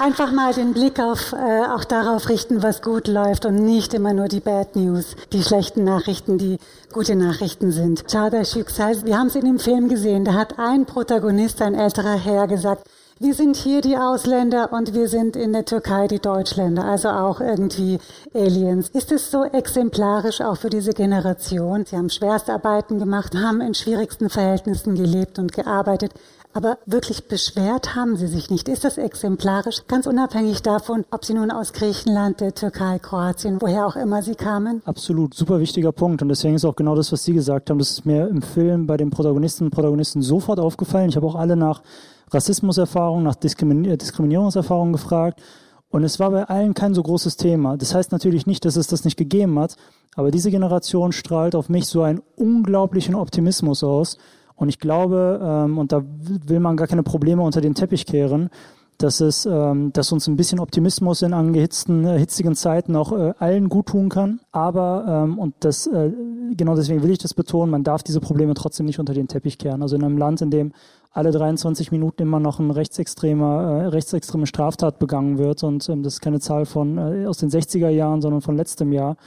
Einfach 0.01 0.31
mal 0.31 0.53
den 0.53 0.73
Blick 0.73 0.97
auf, 0.97 1.33
äh, 1.33 1.65
auch 1.75 1.83
darauf 1.83 2.29
richten, 2.29 2.63
was 2.63 2.81
gut 2.81 3.09
läuft 3.09 3.45
und 3.45 3.55
nicht 3.55 3.93
immer 3.93 4.13
nur 4.13 4.29
die 4.29 4.39
Bad 4.39 4.77
News, 4.77 5.17
die 5.33 5.43
schlechten 5.43 5.83
Nachrichten, 5.83 6.37
die 6.37 6.57
gute 6.93 7.17
Nachrichten 7.17 7.73
sind. 7.73 8.07
Chada 8.09 8.45
Schicksal, 8.45 9.03
wir 9.03 9.17
haben 9.17 9.27
es 9.27 9.35
in 9.35 9.43
dem 9.43 9.59
Film 9.59 9.89
gesehen, 9.89 10.23
da 10.23 10.35
hat 10.35 10.57
ein 10.57 10.85
Protagonist, 10.85 11.61
ein 11.61 11.75
älterer 11.75 12.17
Herr 12.17 12.47
gesagt, 12.47 12.87
wir 13.21 13.33
sind 13.33 13.57
hier 13.57 13.81
die 13.81 13.97
Ausländer 13.97 14.71
und 14.71 14.93
wir 14.93 15.09
sind 15.09 15.35
in 15.35 15.51
der 15.51 15.65
Türkei 15.65 16.07
die 16.07 16.19
Deutschländer, 16.19 16.85
also 16.85 17.09
auch 17.09 17.41
irgendwie 17.41 17.99
Aliens. 18.33 18.87
Ist 18.89 19.11
es 19.11 19.29
so 19.29 19.43
exemplarisch 19.43 20.39
auch 20.39 20.55
für 20.55 20.69
diese 20.69 20.93
Generation? 20.93 21.83
Sie 21.85 21.97
haben 21.97 22.09
Schwerstarbeiten 22.09 22.97
gemacht, 22.97 23.35
haben 23.35 23.59
in 23.59 23.73
schwierigsten 23.73 24.29
Verhältnissen 24.29 24.95
gelebt 24.95 25.37
und 25.37 25.51
gearbeitet. 25.51 26.13
Aber 26.53 26.77
wirklich 26.85 27.27
beschwert 27.27 27.93
haben 27.93 28.15
sie 28.15 28.25
sich 28.25 28.49
nicht. 28.49 28.69
Ist 28.69 28.83
das 28.83 28.97
exemplarisch? 28.97 29.85
Ganz 29.87 30.07
unabhängig 30.07 30.63
davon, 30.63 31.05
ob 31.11 31.23
sie 31.23 31.33
nun 31.33 31.51
aus 31.51 31.73
Griechenland, 31.73 32.39
der 32.39 32.55
Türkei, 32.55 32.99
Kroatien, 32.99 33.61
woher 33.61 33.85
auch 33.85 33.95
immer 33.95 34.23
sie 34.23 34.33
kamen? 34.33 34.81
Absolut, 34.85 35.35
super 35.35 35.59
wichtiger 35.59 35.91
Punkt. 35.91 36.21
Und 36.21 36.29
deswegen 36.29 36.55
ist 36.55 36.65
auch 36.65 36.75
genau 36.75 36.95
das, 36.95 37.11
was 37.11 37.23
Sie 37.23 37.33
gesagt 37.33 37.69
haben. 37.69 37.77
Das 37.77 37.91
ist 37.91 38.05
mir 38.05 38.27
im 38.27 38.41
Film 38.41 38.87
bei 38.87 38.97
den 38.97 39.11
Protagonisten 39.11 39.65
und 39.65 39.71
Protagonisten 39.71 40.23
sofort 40.23 40.59
aufgefallen. 40.59 41.09
Ich 41.09 41.17
habe 41.17 41.27
auch 41.27 41.35
alle 41.35 41.55
nach 41.55 41.83
Rassismuserfahrungen, 42.31 43.23
nach 43.23 43.35
Diskriminie 43.35 43.97
Diskriminierungserfahrungen 43.97 44.93
gefragt. 44.93 45.41
Und 45.89 46.03
es 46.03 46.19
war 46.19 46.31
bei 46.31 46.43
allen 46.43 46.73
kein 46.73 46.93
so 46.93 47.01
großes 47.01 47.37
Thema. 47.37 47.75
Das 47.75 47.95
heißt 47.95 48.11
natürlich 48.11 48.45
nicht, 48.45 48.63
dass 48.65 48.75
es 48.75 48.87
das 48.87 49.05
nicht 49.05 49.17
gegeben 49.17 49.57
hat, 49.57 49.75
aber 50.15 50.29
diese 50.29 50.51
Generation 50.51 51.11
strahlt 51.11 51.55
auf 51.55 51.69
mich 51.69 51.87
so 51.87 52.03
einen 52.03 52.21
unglaublichen 52.35 53.15
Optimismus 53.15 53.83
aus 53.83 54.17
und 54.59 54.67
ich 54.67 54.79
glaube, 54.79 55.39
ähm, 55.41 55.77
und 55.77 55.93
da 55.93 56.03
will 56.03 56.59
man 56.59 56.75
gar 56.75 56.87
keine 56.87 57.01
Probleme 57.03 57.41
unter 57.41 57.61
den 57.61 57.75
Teppich 57.75 58.05
kehren, 58.05 58.49
dass 58.97 59.21
es, 59.21 59.45
ähm, 59.45 59.93
dass 59.93 60.11
uns 60.11 60.27
ein 60.27 60.35
bisschen 60.35 60.59
Optimismus 60.59 61.21
in 61.21 61.33
angehitzten, 61.33 62.05
äh, 62.05 62.19
hitzigen 62.19 62.55
Zeiten 62.55 62.97
auch 62.97 63.13
äh, 63.13 63.33
allen 63.39 63.69
gut 63.69 63.85
tun 63.85 64.09
kann. 64.09 64.41
Aber 64.51 65.05
ähm, 65.07 65.39
und 65.39 65.55
das 65.61 65.87
äh, 65.87 66.11
genau 66.57 66.75
deswegen 66.75 67.01
will 67.01 67.11
ich 67.11 67.19
das 67.19 67.33
betonen: 67.33 67.71
Man 67.71 67.85
darf 67.85 68.03
diese 68.03 68.19
Probleme 68.19 68.53
trotzdem 68.53 68.85
nicht 68.85 68.99
unter 68.99 69.13
den 69.13 69.29
Teppich 69.29 69.57
kehren. 69.57 69.81
Also 69.81 69.95
in 69.95 70.03
einem 70.03 70.17
Land, 70.17 70.41
in 70.41 70.51
dem 70.51 70.73
alle 71.11 71.31
23 71.31 71.91
Minuten 71.91 72.21
immer 72.21 72.39
noch 72.39 72.59
ein 72.59 72.71
rechtsextremer, 72.71 73.83
äh, 73.83 73.85
rechtsextreme 73.87 74.45
Straftat 74.45 74.99
begangen 74.99 75.37
wird. 75.37 75.63
Und 75.63 75.89
ähm, 75.89 76.03
das 76.03 76.15
ist 76.15 76.21
keine 76.21 76.39
Zahl 76.39 76.65
von 76.65 76.97
äh, 76.97 77.25
aus 77.25 77.39
den 77.39 77.49
60er 77.49 77.89
Jahren, 77.89 78.21
sondern 78.21 78.41
von 78.41 78.55
letztem 78.55 78.91
Jahr 78.91 79.17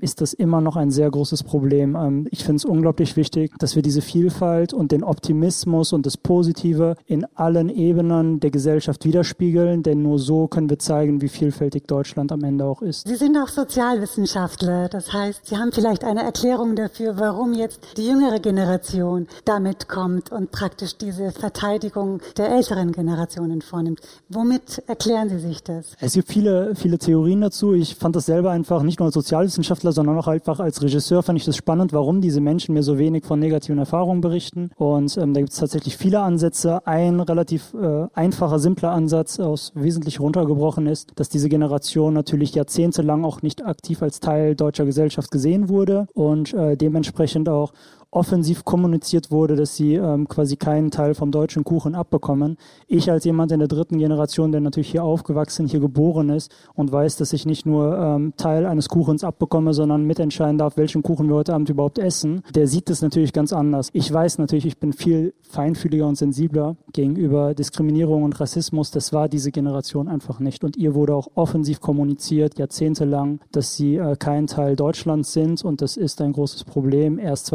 ist 0.00 0.20
das 0.20 0.32
immer 0.32 0.60
noch 0.60 0.76
ein 0.76 0.90
sehr 0.90 1.10
großes 1.10 1.42
Problem. 1.42 1.96
Ähm, 1.96 2.26
ich 2.30 2.44
finde 2.44 2.56
es 2.56 2.64
unglaublich 2.64 3.16
wichtig, 3.16 3.52
dass 3.58 3.76
wir 3.76 3.82
diese 3.82 4.00
Vielfalt 4.00 4.72
und 4.72 4.92
den 4.92 5.04
Optimismus 5.04 5.92
und 5.92 6.06
das 6.06 6.16
Positive 6.16 6.96
in 7.06 7.24
allen 7.34 7.68
Ebenen 7.68 8.40
der 8.40 8.50
Gesellschaft 8.50 9.04
widerspiegeln, 9.04 9.82
denn 9.82 10.02
nur 10.02 10.18
so 10.18 10.48
können 10.48 10.68
wir 10.68 10.78
zeigen, 10.78 11.22
wie 11.22 11.28
vielfältig 11.28 11.86
Deutschland 11.86 12.32
am 12.32 12.42
Ende 12.44 12.64
auch 12.64 12.82
ist. 12.82 13.06
Sie 13.06 13.16
sind 13.16 13.36
auch 13.36 13.48
Sozialwissenschaftler, 13.48 14.88
das 14.88 15.12
heißt, 15.12 15.46
Sie 15.46 15.56
haben 15.56 15.72
vielleicht 15.72 16.04
eine 16.04 16.22
Erklärung 16.22 16.74
dafür, 16.74 17.18
warum 17.18 17.54
jetzt 17.54 17.80
die 17.96 18.08
jüngere 18.08 18.40
Generation 18.40 19.26
damit 19.44 19.88
kommt 19.88 20.32
und 20.32 20.50
praktisch 20.50 20.96
diese 20.96 21.30
Verteidigung 21.30 22.20
der 22.36 22.50
älteren 22.50 22.92
Generationen 22.92 23.62
vornimmt. 23.62 24.00
Womit 24.28 24.82
erklären 24.86 25.28
Sie 25.28 25.38
sich 25.38 25.62
das? 25.62 25.92
Es 26.00 26.14
gibt 26.14 26.28
viele, 26.28 26.74
viele 26.74 26.98
Theorien 26.98 27.40
dazu. 27.40 27.72
Ich 27.72 27.94
fand 27.94 28.16
das 28.16 28.26
selber 28.26 28.50
einfach 28.50 28.82
nicht 28.82 28.98
nur 28.98 29.06
als 29.06 29.14
Sozialwissenschaftler 29.14 29.75
Wissenschaftler, 29.76 29.92
sondern 29.92 30.18
auch 30.18 30.28
einfach 30.28 30.60
als 30.60 30.82
Regisseur 30.82 31.22
fand 31.22 31.38
ich 31.38 31.44
das 31.44 31.56
spannend, 31.56 31.92
warum 31.92 32.20
diese 32.20 32.40
Menschen 32.40 32.74
mir 32.74 32.82
so 32.82 32.98
wenig 32.98 33.24
von 33.24 33.38
negativen 33.38 33.78
Erfahrungen 33.78 34.20
berichten. 34.20 34.70
Und 34.76 35.16
ähm, 35.16 35.34
da 35.34 35.40
gibt 35.40 35.52
es 35.52 35.58
tatsächlich 35.58 35.96
viele 35.96 36.20
Ansätze. 36.20 36.86
Ein 36.86 37.20
relativ 37.20 37.74
äh, 37.74 38.06
einfacher, 38.14 38.58
simpler 38.58 38.92
Ansatz 38.92 39.38
aus 39.38 39.72
wesentlich 39.74 40.20
runtergebrochen 40.20 40.86
ist, 40.86 41.12
dass 41.16 41.28
diese 41.28 41.48
Generation 41.48 42.14
natürlich 42.14 42.54
jahrzehntelang 42.54 43.24
auch 43.24 43.42
nicht 43.42 43.64
aktiv 43.64 44.02
als 44.02 44.20
Teil 44.20 44.54
deutscher 44.54 44.84
Gesellschaft 44.84 45.30
gesehen 45.30 45.68
wurde 45.68 46.06
und 46.14 46.54
äh, 46.54 46.76
dementsprechend 46.76 47.48
auch 47.48 47.72
offensiv 48.10 48.64
kommuniziert 48.64 49.30
wurde, 49.30 49.56
dass 49.56 49.76
sie 49.76 49.94
ähm, 49.94 50.28
quasi 50.28 50.56
keinen 50.56 50.90
Teil 50.90 51.14
vom 51.14 51.30
deutschen 51.30 51.64
Kuchen 51.64 51.94
abbekommen. 51.94 52.56
Ich 52.86 53.10
als 53.10 53.24
jemand 53.24 53.52
in 53.52 53.58
der 53.58 53.68
dritten 53.68 53.98
Generation, 53.98 54.52
der 54.52 54.60
natürlich 54.60 54.90
hier 54.90 55.04
aufgewachsen, 55.04 55.66
hier 55.66 55.80
geboren 55.80 56.30
ist 56.30 56.54
und 56.74 56.90
weiß, 56.90 57.16
dass 57.16 57.32
ich 57.32 57.46
nicht 57.46 57.66
nur 57.66 57.96
ähm, 57.98 58.32
Teil 58.36 58.64
eines 58.64 58.88
Kuchens 58.88 59.24
abbekomme, 59.24 59.74
sondern 59.74 60.04
mitentscheiden 60.04 60.58
darf, 60.58 60.76
welchen 60.76 61.02
Kuchen 61.02 61.28
wir 61.28 61.36
heute 61.36 61.54
Abend 61.54 61.68
überhaupt 61.68 61.98
essen, 61.98 62.42
der 62.54 62.68
sieht 62.68 62.88
das 62.88 63.02
natürlich 63.02 63.32
ganz 63.32 63.52
anders. 63.52 63.90
Ich 63.92 64.10
weiß 64.12 64.38
natürlich, 64.38 64.66
ich 64.66 64.78
bin 64.78 64.92
viel 64.92 65.34
feinfühliger 65.42 66.06
und 66.06 66.16
sensibler 66.16 66.76
gegenüber 66.92 67.54
Diskriminierung 67.54 68.22
und 68.22 68.38
Rassismus. 68.40 68.90
Das 68.90 69.12
war 69.12 69.28
diese 69.28 69.50
Generation 69.50 70.08
einfach 70.08 70.40
nicht. 70.40 70.64
Und 70.64 70.76
ihr 70.76 70.94
wurde 70.94 71.14
auch 71.14 71.28
offensiv 71.34 71.80
kommuniziert, 71.80 72.58
jahrzehntelang, 72.58 73.40
dass 73.52 73.76
sie 73.76 73.96
äh, 73.96 74.16
kein 74.16 74.46
Teil 74.46 74.76
Deutschlands 74.76 75.32
sind 75.32 75.64
und 75.64 75.82
das 75.82 75.96
ist 75.96 76.20
ein 76.20 76.32
großes 76.32 76.64
Problem. 76.64 77.18
Erst 77.18 77.46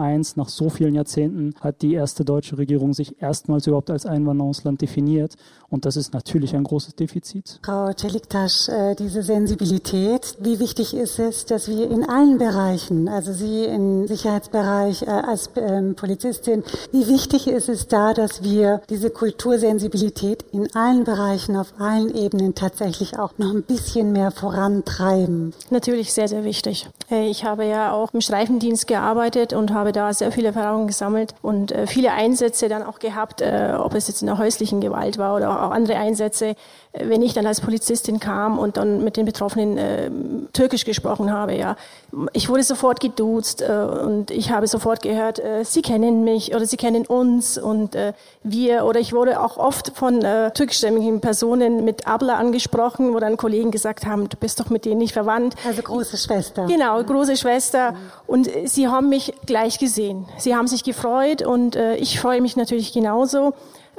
2001, 0.00 0.36
nach 0.36 0.48
so 0.48 0.70
vielen 0.70 0.94
Jahrzehnten, 0.94 1.54
hat 1.60 1.82
die 1.82 1.94
erste 1.94 2.24
deutsche 2.24 2.56
Regierung 2.56 2.94
sich 2.94 3.20
erstmals 3.20 3.66
überhaupt 3.66 3.90
als 3.90 4.06
Einwanderungsland 4.06 4.80
definiert. 4.80 5.34
Und 5.68 5.84
das 5.84 5.96
ist 5.96 6.12
natürlich 6.12 6.56
ein 6.56 6.64
großes 6.64 6.96
Defizit. 6.96 7.60
Frau 7.62 7.92
Celiktasch, 7.92 8.68
äh, 8.68 8.96
diese 8.96 9.22
Sensibilität, 9.22 10.36
wie 10.40 10.58
wichtig 10.58 10.94
ist 10.94 11.20
es, 11.20 11.46
dass 11.46 11.68
wir 11.68 11.88
in 11.88 12.08
allen 12.08 12.38
Bereichen, 12.38 13.08
also 13.08 13.32
Sie 13.32 13.64
im 13.64 14.08
Sicherheitsbereich 14.08 15.02
äh, 15.02 15.06
als 15.06 15.50
ähm, 15.54 15.94
Polizistin, 15.94 16.64
wie 16.90 17.06
wichtig 17.06 17.46
ist 17.46 17.68
es 17.68 17.86
da, 17.86 18.14
dass 18.14 18.42
wir 18.42 18.80
diese 18.90 19.10
Kultursensibilität 19.10 20.44
in 20.50 20.74
allen 20.74 21.04
Bereichen, 21.04 21.56
auf 21.56 21.74
allen 21.78 22.12
Ebenen 22.16 22.56
tatsächlich 22.56 23.16
auch 23.18 23.38
noch 23.38 23.54
ein 23.54 23.62
bisschen 23.62 24.10
mehr 24.10 24.32
vorantreiben? 24.32 25.54
Natürlich 25.70 26.12
sehr, 26.12 26.26
sehr 26.26 26.42
wichtig. 26.42 26.88
Äh, 27.10 27.28
ich 27.28 27.44
habe 27.44 27.64
ja 27.64 27.92
auch 27.92 28.12
im 28.12 28.20
Streifendienst 28.20 28.88
gearbeitet 28.88 29.52
und 29.52 29.72
habe 29.72 29.89
da 29.92 30.12
sehr 30.12 30.32
viele 30.32 30.48
Erfahrungen 30.48 30.86
gesammelt 30.86 31.34
und 31.42 31.74
viele 31.86 32.12
Einsätze 32.12 32.68
dann 32.68 32.82
auch 32.82 32.98
gehabt, 32.98 33.42
ob 33.42 33.94
es 33.94 34.08
jetzt 34.08 34.22
in 34.22 34.26
der 34.26 34.38
häuslichen 34.38 34.80
Gewalt 34.80 35.18
war 35.18 35.36
oder 35.36 35.50
auch 35.50 35.70
andere 35.70 35.96
Einsätze, 35.96 36.54
äh, 36.89 36.89
wenn 36.92 37.22
ich 37.22 37.34
dann 37.34 37.46
als 37.46 37.60
Polizistin 37.60 38.18
kam 38.18 38.58
und 38.58 38.76
dann 38.76 39.04
mit 39.04 39.16
den 39.16 39.24
Betroffenen 39.24 39.78
äh, 39.78 40.10
Türkisch 40.52 40.84
gesprochen 40.84 41.32
habe, 41.32 41.54
ja, 41.54 41.76
ich 42.32 42.48
wurde 42.48 42.64
sofort 42.64 42.98
geduzt 42.98 43.62
äh, 43.62 43.70
und 43.70 44.32
ich 44.32 44.50
habe 44.50 44.66
sofort 44.66 45.00
gehört, 45.00 45.38
äh, 45.38 45.64
sie 45.64 45.82
kennen 45.82 46.24
mich 46.24 46.52
oder 46.52 46.66
sie 46.66 46.76
kennen 46.76 47.06
uns 47.06 47.58
und 47.58 47.94
äh, 47.94 48.12
wir 48.42 48.84
oder 48.86 48.98
ich 48.98 49.12
wurde 49.12 49.40
auch 49.40 49.56
oft 49.56 49.92
von 49.94 50.22
äh, 50.22 50.50
türkischstämmigen 50.50 51.20
Personen 51.20 51.84
mit 51.84 52.08
Abla 52.08 52.36
angesprochen, 52.36 53.14
wo 53.14 53.20
dann 53.20 53.36
Kollegen 53.36 53.70
gesagt 53.70 54.04
haben, 54.04 54.28
du 54.28 54.36
bist 54.36 54.58
doch 54.58 54.68
mit 54.68 54.84
denen 54.84 54.98
nicht 54.98 55.12
verwandt. 55.12 55.54
Also 55.64 55.82
große 55.82 56.16
Schwester. 56.16 56.66
Genau, 56.66 57.00
große 57.00 57.36
Schwester. 57.36 57.94
Und 58.26 58.48
äh, 58.48 58.66
sie 58.66 58.88
haben 58.88 59.08
mich 59.08 59.32
gleich 59.46 59.78
gesehen. 59.78 60.26
Sie 60.38 60.56
haben 60.56 60.66
sich 60.66 60.82
gefreut 60.82 61.42
und 61.42 61.76
äh, 61.76 61.94
ich 61.96 62.18
freue 62.18 62.40
mich 62.40 62.56
natürlich 62.56 62.92
genauso. 62.92 63.54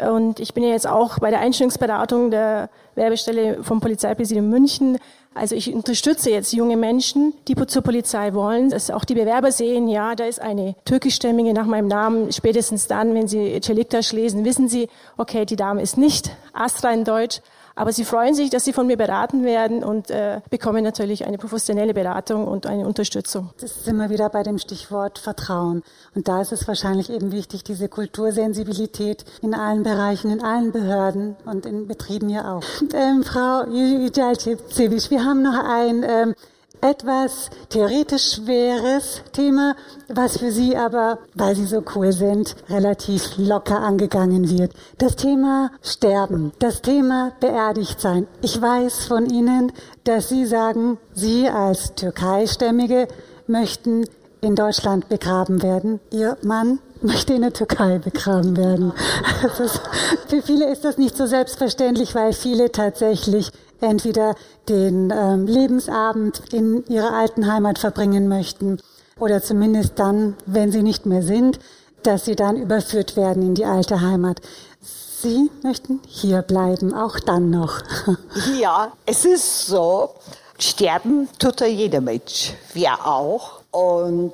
Und 0.10 0.40
ich 0.40 0.54
bin 0.54 0.64
ja 0.64 0.70
jetzt 0.70 0.88
auch 0.88 1.20
bei 1.20 1.30
der 1.30 1.40
Einstellungsberatung 1.40 2.32
der 2.32 2.70
Werbestelle 2.96 3.64
vom 3.64 3.80
Polizeipräsidium 3.80 4.50
München. 4.50 4.98
Also 5.34 5.56
ich 5.56 5.74
unterstütze 5.74 6.30
jetzt 6.30 6.52
junge 6.52 6.76
Menschen, 6.76 7.34
die 7.48 7.56
zur 7.56 7.82
Polizei 7.82 8.34
wollen, 8.34 8.70
dass 8.70 8.92
auch 8.92 9.06
die 9.06 9.14
Bewerber 9.14 9.52
sehen, 9.52 9.88
ja, 9.88 10.14
da 10.16 10.26
ist 10.26 10.42
eine 10.42 10.76
türkischstämmige 10.84 11.54
nach 11.54 11.68
meinem 11.68 11.88
Namen. 11.88 12.34
Spätestens 12.34 12.88
dann, 12.88 13.14
wenn 13.14 13.28
sie 13.28 13.60
Celiktasch 13.62 14.12
lesen, 14.12 14.44
wissen 14.44 14.68
sie, 14.68 14.90
okay, 15.18 15.46
die 15.46 15.56
Dame 15.56 15.82
ist 15.82 15.98
nicht 15.98 16.32
astrein 16.52 17.06
deutsch, 17.06 17.42
aber 17.82 17.92
sie 17.94 18.06
freuen 18.06 18.36
sich, 18.36 18.52
dass 18.52 18.64
sie 18.64 18.74
von 18.74 18.86
mir 18.86 18.96
beraten 18.96 19.44
werden 19.44 19.84
und 19.84 20.12
äh, 20.12 20.42
bekommen 20.52 20.84
natürlich 20.84 21.26
eine 21.26 21.40
professionelle 21.40 21.96
Beratung 21.96 22.48
und 22.48 22.68
eine 22.68 22.86
Unterstützung. 22.86 23.50
Das 23.60 23.86
sind 23.86 23.98
wir 23.98 24.12
wieder 24.12 24.30
bei 24.30 24.44
dem 24.44 24.60
Stichwort 24.60 25.18
Vertrauen. 25.18 25.82
Und 26.14 26.28
da 26.28 26.42
ist 26.42 26.52
es 26.52 26.68
wahrscheinlich 26.68 27.10
eben 27.10 27.32
wichtig, 27.32 27.64
diese 27.64 27.90
Kultursensibilität 27.90 29.26
in 29.42 29.56
allen 29.56 29.82
Bereichen, 29.82 30.30
in 30.30 30.44
allen 30.44 30.72
Behörden 30.72 31.36
und 31.46 31.66
in 31.66 31.88
Betrieben 31.88 32.30
ja 32.30 32.54
auch. 32.54 32.64
Ähm, 32.94 33.24
Frau 33.24 33.66
Jujalcevic, 33.66 35.10
wir 35.10 35.26
haben 35.26 35.42
noch 35.42 35.58
ein 35.58 36.06
ähm, 36.08 36.36
etwas 36.82 37.50
theoretisch 37.70 38.34
schweres 38.34 39.22
Thema, 39.32 39.76
was 40.10 40.38
für 40.38 40.52
Sie 40.52 40.76
aber, 40.76 41.20
weil 41.36 41.56
Sie 41.56 41.66
so 41.66 41.84
cool 41.96 42.12
sind, 42.12 42.56
relativ 42.70 43.38
locker 43.38 43.80
angegangen 43.80 44.50
wird. 44.50 44.74
Das 44.98 45.16
Thema 45.16 45.72
Sterben, 45.82 46.52
das 46.60 46.82
Thema 46.82 47.32
beerdigt 47.40 48.02
sein. 48.02 48.28
Ich 48.42 48.62
weiß 48.62 49.06
von 49.06 49.30
Ihnen, 49.30 49.72
dass 50.04 50.30
Sie 50.30 50.46
sagen, 50.46 50.98
Sie 51.14 51.48
als 51.48 51.94
Türkeistämmige 51.96 53.08
möchten 53.48 54.06
in 54.42 54.56
Deutschland 54.56 55.08
begraben 55.08 55.62
werden. 55.62 56.00
Ihr 56.10 56.38
Mann 56.42 56.80
möchte 57.02 57.34
in 57.34 57.42
der 57.42 57.54
Türkei 57.54 58.00
begraben 58.00 58.58
werden. 58.58 58.94
Ist, 59.64 59.82
für 60.28 60.42
viele 60.42 60.72
ist 60.72 60.84
das 60.86 60.98
nicht 60.98 61.16
so 61.16 61.26
selbstverständlich, 61.26 62.16
weil 62.16 62.34
viele 62.34 62.72
tatsächlich 62.72 63.52
entweder 63.82 64.36
den 64.70 65.12
ähm, 65.12 65.48
Lebensabend 65.48 66.42
in 66.54 66.86
ihrer 66.88 67.14
alten 67.14 67.52
Heimat 67.52 67.80
verbringen 67.80 68.28
möchten 68.28 68.80
oder 69.20 69.42
zumindest 69.42 70.00
dann, 70.00 70.36
wenn 70.46 70.72
sie 70.72 70.84
nicht 70.84 71.06
mehr 71.06 71.22
sind, 71.24 71.60
dass 72.04 72.26
sie 72.26 72.36
dann 72.36 72.58
überführt 72.58 73.16
werden 73.16 73.44
in 73.44 73.56
die 73.56 73.66
alte 73.66 74.02
Heimat. 74.02 74.42
Sie 74.82 75.52
möchten 75.62 76.00
hier 76.08 76.42
bleiben, 76.42 76.94
auch 76.94 77.20
dann 77.20 77.50
noch. 77.50 77.82
Ja, 78.60 78.92
es 79.06 79.26
ist 79.26 79.68
so, 79.68 80.10
sterben 80.58 81.30
tut 81.38 81.62
ja 81.62 81.68
jeder 81.68 82.02
Mensch, 82.02 82.54
wir 82.74 83.06
auch. 83.06 83.62
Und 83.70 84.34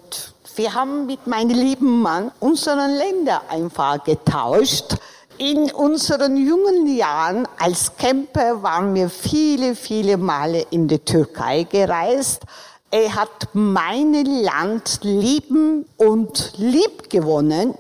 wir 0.55 0.73
haben 0.73 1.05
mit 1.05 1.27
meinem 1.27 1.57
lieben 1.57 2.01
Mann 2.01 2.31
unseren 2.39 2.95
Länder 2.95 3.41
einfach 3.49 4.03
getauscht. 4.03 4.95
In 5.39 5.71
unseren 5.71 6.35
jungen 6.35 6.87
Jahren 6.95 7.47
als 7.59 7.95
Camper 7.95 8.63
waren 8.63 8.95
wir 8.95 9.07
viele, 9.07 9.75
viele 9.75 10.17
Male 10.17 10.65
in 10.71 10.87
die 10.87 10.97
Türkei 10.97 11.61
gereist. 11.61 12.41
Er 12.89 13.13
hat 13.13 13.49
mein 13.53 14.13
Land 14.25 15.01
lieben 15.03 15.85
und 15.97 16.53
lieb 16.57 17.11
gewonnen 17.11 17.75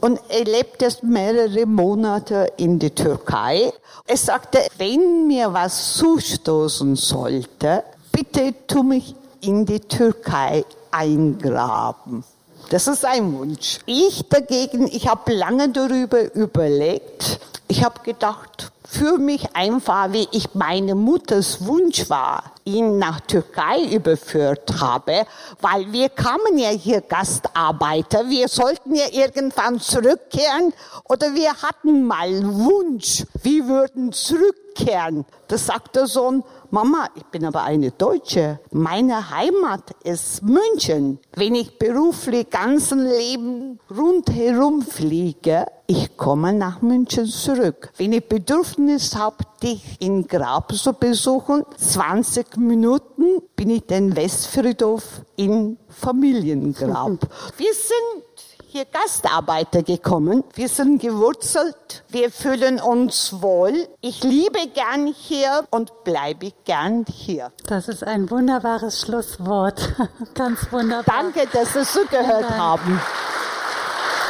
und 0.00 0.20
er 0.28 0.44
lebt 0.44 0.82
jetzt 0.82 1.02
mehrere 1.02 1.66
Monate 1.66 2.52
in 2.58 2.78
der 2.78 2.94
Türkei. 2.94 3.72
Er 4.06 4.16
sagte, 4.16 4.60
wenn 4.78 5.26
mir 5.26 5.52
was 5.52 5.94
zustoßen 5.94 6.94
sollte, 6.94 7.82
bitte 8.12 8.54
tu 8.68 8.84
mich 8.84 9.16
in 9.40 9.66
die 9.66 9.80
Türkei 9.80 10.64
eingraben. 10.92 12.22
Das 12.70 12.86
ist 12.86 13.04
ein 13.04 13.36
Wunsch. 13.36 13.80
Ich 13.84 14.28
dagegen, 14.28 14.86
ich 14.86 15.08
habe 15.08 15.32
lange 15.32 15.70
darüber 15.70 16.32
überlegt. 16.34 17.40
Ich 17.66 17.82
habe 17.82 18.00
gedacht, 18.04 18.70
für 18.84 19.18
mich 19.18 19.56
einfach, 19.56 20.12
wie 20.12 20.28
ich 20.30 20.54
meine 20.54 20.94
Mutters 20.94 21.66
Wunsch 21.66 22.08
war, 22.08 22.44
ihn 22.64 22.98
nach 22.98 23.20
Türkei 23.22 23.82
überführt 23.90 24.80
habe, 24.80 25.26
weil 25.60 25.92
wir 25.92 26.10
kamen 26.10 26.58
ja 26.58 26.68
hier 26.68 27.00
Gastarbeiter, 27.00 28.28
wir 28.28 28.46
sollten 28.46 28.94
ja 28.94 29.06
irgendwann 29.10 29.80
zurückkehren 29.80 30.72
oder 31.08 31.34
wir 31.34 31.52
hatten 31.62 32.04
mal 32.04 32.30
Wunsch, 32.54 33.24
wir 33.42 33.66
würden 33.66 34.12
zurückkehren. 34.12 35.24
Das 35.48 35.66
sagt 35.66 35.96
der 35.96 36.06
Sohn, 36.06 36.44
Mama, 36.72 37.08
ich 37.16 37.24
bin 37.24 37.44
aber 37.44 37.64
eine 37.64 37.90
Deutsche. 37.90 38.60
Meine 38.70 39.30
Heimat 39.30 39.90
ist 40.04 40.44
München. 40.44 41.18
Wenn 41.34 41.56
ich 41.56 41.76
beruflich 41.78 42.48
ganzen 42.48 43.08
Leben 43.08 43.80
rundherum 43.90 44.80
fliege, 44.82 45.66
ich 45.88 46.16
komme 46.16 46.52
nach 46.52 46.80
München 46.80 47.26
zurück. 47.26 47.90
Wenn 47.96 48.12
ich 48.12 48.28
Bedürfnis 48.28 49.16
habe, 49.16 49.38
dich 49.60 49.96
in 49.98 50.28
Grab 50.28 50.72
zu 50.72 50.92
besuchen, 50.92 51.64
20 51.76 52.56
Minuten 52.58 53.42
bin 53.56 53.70
ich 53.70 53.86
den 53.86 54.14
Westfriedhof 54.14 55.22
in 55.34 55.76
Familiengrab. 55.88 57.18
Wir 57.56 57.74
sind 57.74 58.29
hier 58.70 58.84
Gastarbeiter 58.84 59.82
gekommen. 59.82 60.44
Wir 60.54 60.68
sind 60.68 61.02
gewurzelt. 61.02 62.04
Wir 62.08 62.30
fühlen 62.30 62.80
uns 62.80 63.42
wohl. 63.42 63.88
Ich 64.00 64.22
liebe 64.22 64.68
gern 64.72 65.08
hier 65.08 65.64
und 65.70 66.04
bleibe 66.04 66.52
gern 66.64 67.04
hier. 67.12 67.50
Das 67.66 67.88
ist 67.88 68.04
ein 68.04 68.30
wunderbares 68.30 69.00
Schlusswort. 69.00 69.94
Ganz 70.34 70.70
wunderbar. 70.72 71.04
Danke, 71.04 71.48
dass 71.52 71.72
Sie 71.72 71.82
zugehört 71.84 72.50
haben. 72.50 73.00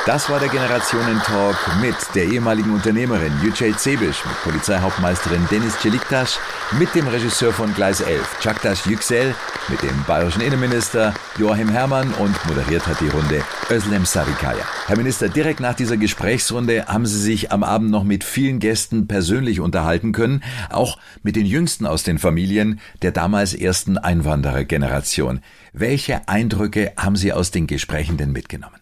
Das 0.07 0.31
war 0.31 0.41
der 0.41 0.49
Generationentalk 0.49 1.57
mit 1.83 1.95
der 2.15 2.25
ehemaligen 2.25 2.73
Unternehmerin 2.73 3.33
Yücel 3.43 3.77
Zebisch, 3.77 4.25
mit 4.25 4.43
Polizeihauptmeisterin 4.45 5.47
Dennis 5.51 5.79
Celiktasch, 5.79 6.39
mit 6.79 6.95
dem 6.95 7.07
Regisseur 7.07 7.53
von 7.53 7.75
Gleis 7.75 8.01
11, 8.01 8.41
Çaktaş 8.41 8.87
Yüksel, 8.87 9.35
mit 9.69 9.83
dem 9.83 10.05
bayerischen 10.09 10.41
Innenminister 10.41 11.13
Joachim 11.39 11.69
Herrmann 11.69 12.15
und 12.15 12.35
moderiert 12.47 12.87
hat 12.87 12.99
die 13.03 13.09
Runde 13.09 13.43
Özlem 13.71 14.07
Sarikaya. 14.07 14.65
Herr 14.87 14.97
Minister, 14.97 15.29
direkt 15.29 15.61
nach 15.61 15.75
dieser 15.75 15.99
Gesprächsrunde 15.99 16.87
haben 16.87 17.05
Sie 17.05 17.21
sich 17.21 17.53
am 17.53 17.63
Abend 17.63 17.91
noch 17.91 18.05
mit 18.05 18.25
vielen 18.25 18.59
Gästen 18.59 19.07
persönlich 19.07 19.61
unterhalten 19.61 20.13
können, 20.13 20.43
auch 20.71 20.97
mit 21.23 21.37
den 21.37 21.45
jüngsten 21.45 21.85
aus 21.85 22.05
den 22.05 22.19
Familien 22.19 22.81
der 23.03 23.13
damals 23.13 23.53
ersten 23.53 23.99
Einwanderergeneration. 23.99 25.41
Welche 25.75 26.27
Eindrücke 26.27 26.93
haben 26.97 27.17
Sie 27.17 27.35
aus 27.35 27.51
den 27.51 27.67
Gesprächen 27.67 28.17
denn 28.17 28.33
mitgenommen? 28.33 28.81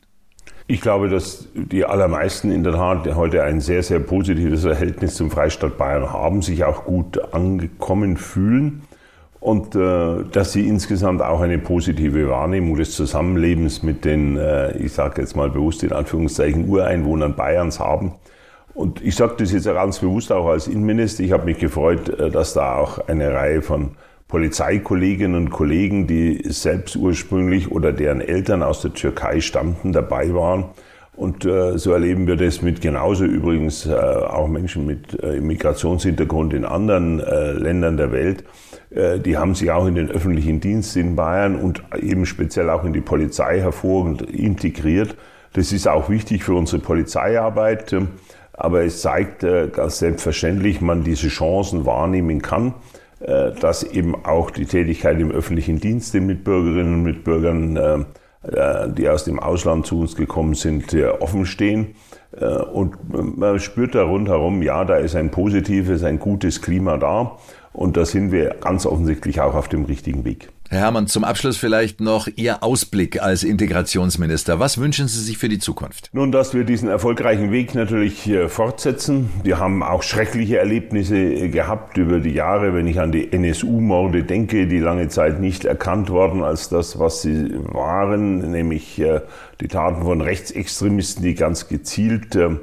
Ich 0.70 0.82
glaube, 0.82 1.08
dass 1.08 1.48
die 1.54 1.86
allermeisten 1.86 2.50
in 2.50 2.62
der 2.62 2.74
Tat 2.74 3.14
heute 3.14 3.42
ein 3.42 3.62
sehr, 3.62 3.82
sehr 3.82 4.00
positives 4.00 4.64
Verhältnis 4.64 5.14
zum 5.14 5.30
Freistaat 5.30 5.78
Bayern 5.78 6.12
haben, 6.12 6.42
sich 6.42 6.62
auch 6.62 6.84
gut 6.84 7.32
angekommen 7.32 8.18
fühlen 8.18 8.82
und 9.40 9.74
äh, 9.74 10.24
dass 10.30 10.52
sie 10.52 10.68
insgesamt 10.68 11.22
auch 11.22 11.40
eine 11.40 11.56
positive 11.56 12.28
Wahrnehmung 12.28 12.76
des 12.76 12.94
Zusammenlebens 12.94 13.82
mit 13.82 14.04
den, 14.04 14.36
äh, 14.36 14.76
ich 14.76 14.92
sage 14.92 15.22
jetzt 15.22 15.34
mal 15.36 15.48
bewusst 15.48 15.82
in 15.84 15.92
Anführungszeichen, 15.94 16.68
Ureinwohnern 16.68 17.34
Bayerns 17.34 17.80
haben. 17.80 18.12
Und 18.74 19.02
ich 19.02 19.16
sage 19.16 19.36
das 19.38 19.52
jetzt 19.52 19.64
ganz 19.64 20.00
bewusst 20.00 20.30
auch 20.30 20.48
als 20.48 20.68
Innenminister. 20.68 21.24
Ich 21.24 21.32
habe 21.32 21.46
mich 21.46 21.58
gefreut, 21.58 22.10
äh, 22.10 22.28
dass 22.30 22.52
da 22.52 22.76
auch 22.76 23.08
eine 23.08 23.32
Reihe 23.32 23.62
von 23.62 23.92
Polizeikolleginnen 24.28 25.36
und 25.36 25.50
Kollegen, 25.50 26.06
die 26.06 26.42
selbst 26.44 26.96
ursprünglich 26.96 27.72
oder 27.72 27.92
deren 27.92 28.20
Eltern 28.20 28.62
aus 28.62 28.82
der 28.82 28.92
Türkei 28.92 29.40
stammten, 29.40 29.92
dabei 29.92 30.34
waren. 30.34 30.66
Und 31.16 31.46
äh, 31.46 31.78
so 31.78 31.92
erleben 31.92 32.26
wir 32.26 32.36
das 32.36 32.62
mit 32.62 32.80
genauso 32.80 33.24
übrigens 33.24 33.86
äh, 33.86 33.92
auch 33.92 34.46
Menschen 34.46 34.86
mit 34.86 35.20
äh, 35.20 35.40
Migrationshintergrund 35.40 36.52
in 36.52 36.64
anderen 36.64 37.18
äh, 37.18 37.52
Ländern 37.52 37.96
der 37.96 38.12
Welt. 38.12 38.44
Äh, 38.90 39.18
die 39.18 39.36
haben 39.36 39.54
sich 39.54 39.70
auch 39.70 39.86
in 39.86 39.96
den 39.96 40.10
öffentlichen 40.10 40.60
Dienst 40.60 40.94
in 40.96 41.16
Bayern 41.16 41.56
und 41.56 41.82
eben 41.98 42.24
speziell 42.24 42.70
auch 42.70 42.84
in 42.84 42.92
die 42.92 43.00
Polizei 43.00 43.60
hervorragend 43.60 44.22
integriert. 44.22 45.16
Das 45.54 45.72
ist 45.72 45.88
auch 45.88 46.08
wichtig 46.08 46.44
für 46.44 46.54
unsere 46.54 46.82
Polizeiarbeit. 46.82 47.96
Aber 48.52 48.84
es 48.84 49.00
zeigt 49.00 49.42
äh, 49.42 49.68
ganz 49.72 49.98
selbstverständlich, 49.98 50.82
man 50.82 51.02
diese 51.02 51.28
Chancen 51.28 51.86
wahrnehmen 51.86 52.42
kann 52.42 52.68
äh, 52.68 52.97
dass 53.20 53.82
eben 53.82 54.14
auch 54.24 54.50
die 54.50 54.66
Tätigkeit 54.66 55.18
im 55.20 55.30
öffentlichen 55.30 55.80
Dienst 55.80 56.14
den 56.14 56.26
Mitbürgerinnen 56.26 56.94
und 56.94 57.02
Mitbürgern, 57.02 57.76
äh, 57.76 57.98
äh, 58.42 58.92
die 58.92 59.08
aus 59.08 59.24
dem 59.24 59.40
Ausland 59.40 59.86
zu 59.86 60.00
uns 60.00 60.14
gekommen 60.14 60.54
sind, 60.54 60.94
offen 61.20 61.44
stehen. 61.46 61.94
Und 62.72 62.96
man 63.38 63.58
spürt 63.58 63.94
da 63.94 64.02
rundherum, 64.02 64.62
ja, 64.62 64.84
da 64.84 64.96
ist 64.96 65.16
ein 65.16 65.30
positives, 65.30 66.04
ein 66.04 66.18
gutes 66.18 66.60
Klima 66.60 66.98
da. 66.98 67.38
Und 67.72 67.96
da 67.96 68.04
sind 68.04 68.32
wir 68.32 68.56
ganz 68.60 68.86
offensichtlich 68.86 69.40
auch 69.40 69.54
auf 69.54 69.68
dem 69.68 69.84
richtigen 69.86 70.24
Weg. 70.24 70.50
Herr 70.70 70.80
Herrmann, 70.80 71.06
zum 71.06 71.24
Abschluss 71.24 71.56
vielleicht 71.56 72.02
noch 72.02 72.28
Ihr 72.36 72.62
Ausblick 72.62 73.22
als 73.22 73.42
Integrationsminister. 73.42 74.60
Was 74.60 74.76
wünschen 74.76 75.08
Sie 75.08 75.20
sich 75.20 75.38
für 75.38 75.48
die 75.48 75.58
Zukunft? 75.58 76.10
Nun, 76.12 76.30
dass 76.30 76.52
wir 76.52 76.64
diesen 76.64 76.90
erfolgreichen 76.90 77.50
Weg 77.52 77.74
natürlich 77.74 78.30
fortsetzen. 78.48 79.30
Wir 79.42 79.58
haben 79.58 79.82
auch 79.82 80.02
schreckliche 80.02 80.58
Erlebnisse 80.58 81.48
gehabt 81.48 81.96
über 81.96 82.20
die 82.20 82.34
Jahre, 82.34 82.74
wenn 82.74 82.86
ich 82.86 83.00
an 83.00 83.12
die 83.12 83.32
NSU-Morde 83.32 84.24
denke, 84.24 84.66
die 84.66 84.78
lange 84.78 85.08
Zeit 85.08 85.40
nicht 85.40 85.64
erkannt 85.64 86.10
worden 86.10 86.42
als 86.42 86.68
das, 86.68 86.98
was 86.98 87.22
sie 87.22 87.50
waren, 87.72 88.50
nämlich 88.50 89.00
äh, 89.00 89.22
die 89.62 89.68
Taten 89.68 90.02
von 90.02 90.20
Rechtsextremisten, 90.20 91.22
die 91.22 91.34
ganz 91.34 91.68
gezielt 91.68 92.36
äh, 92.36 92.58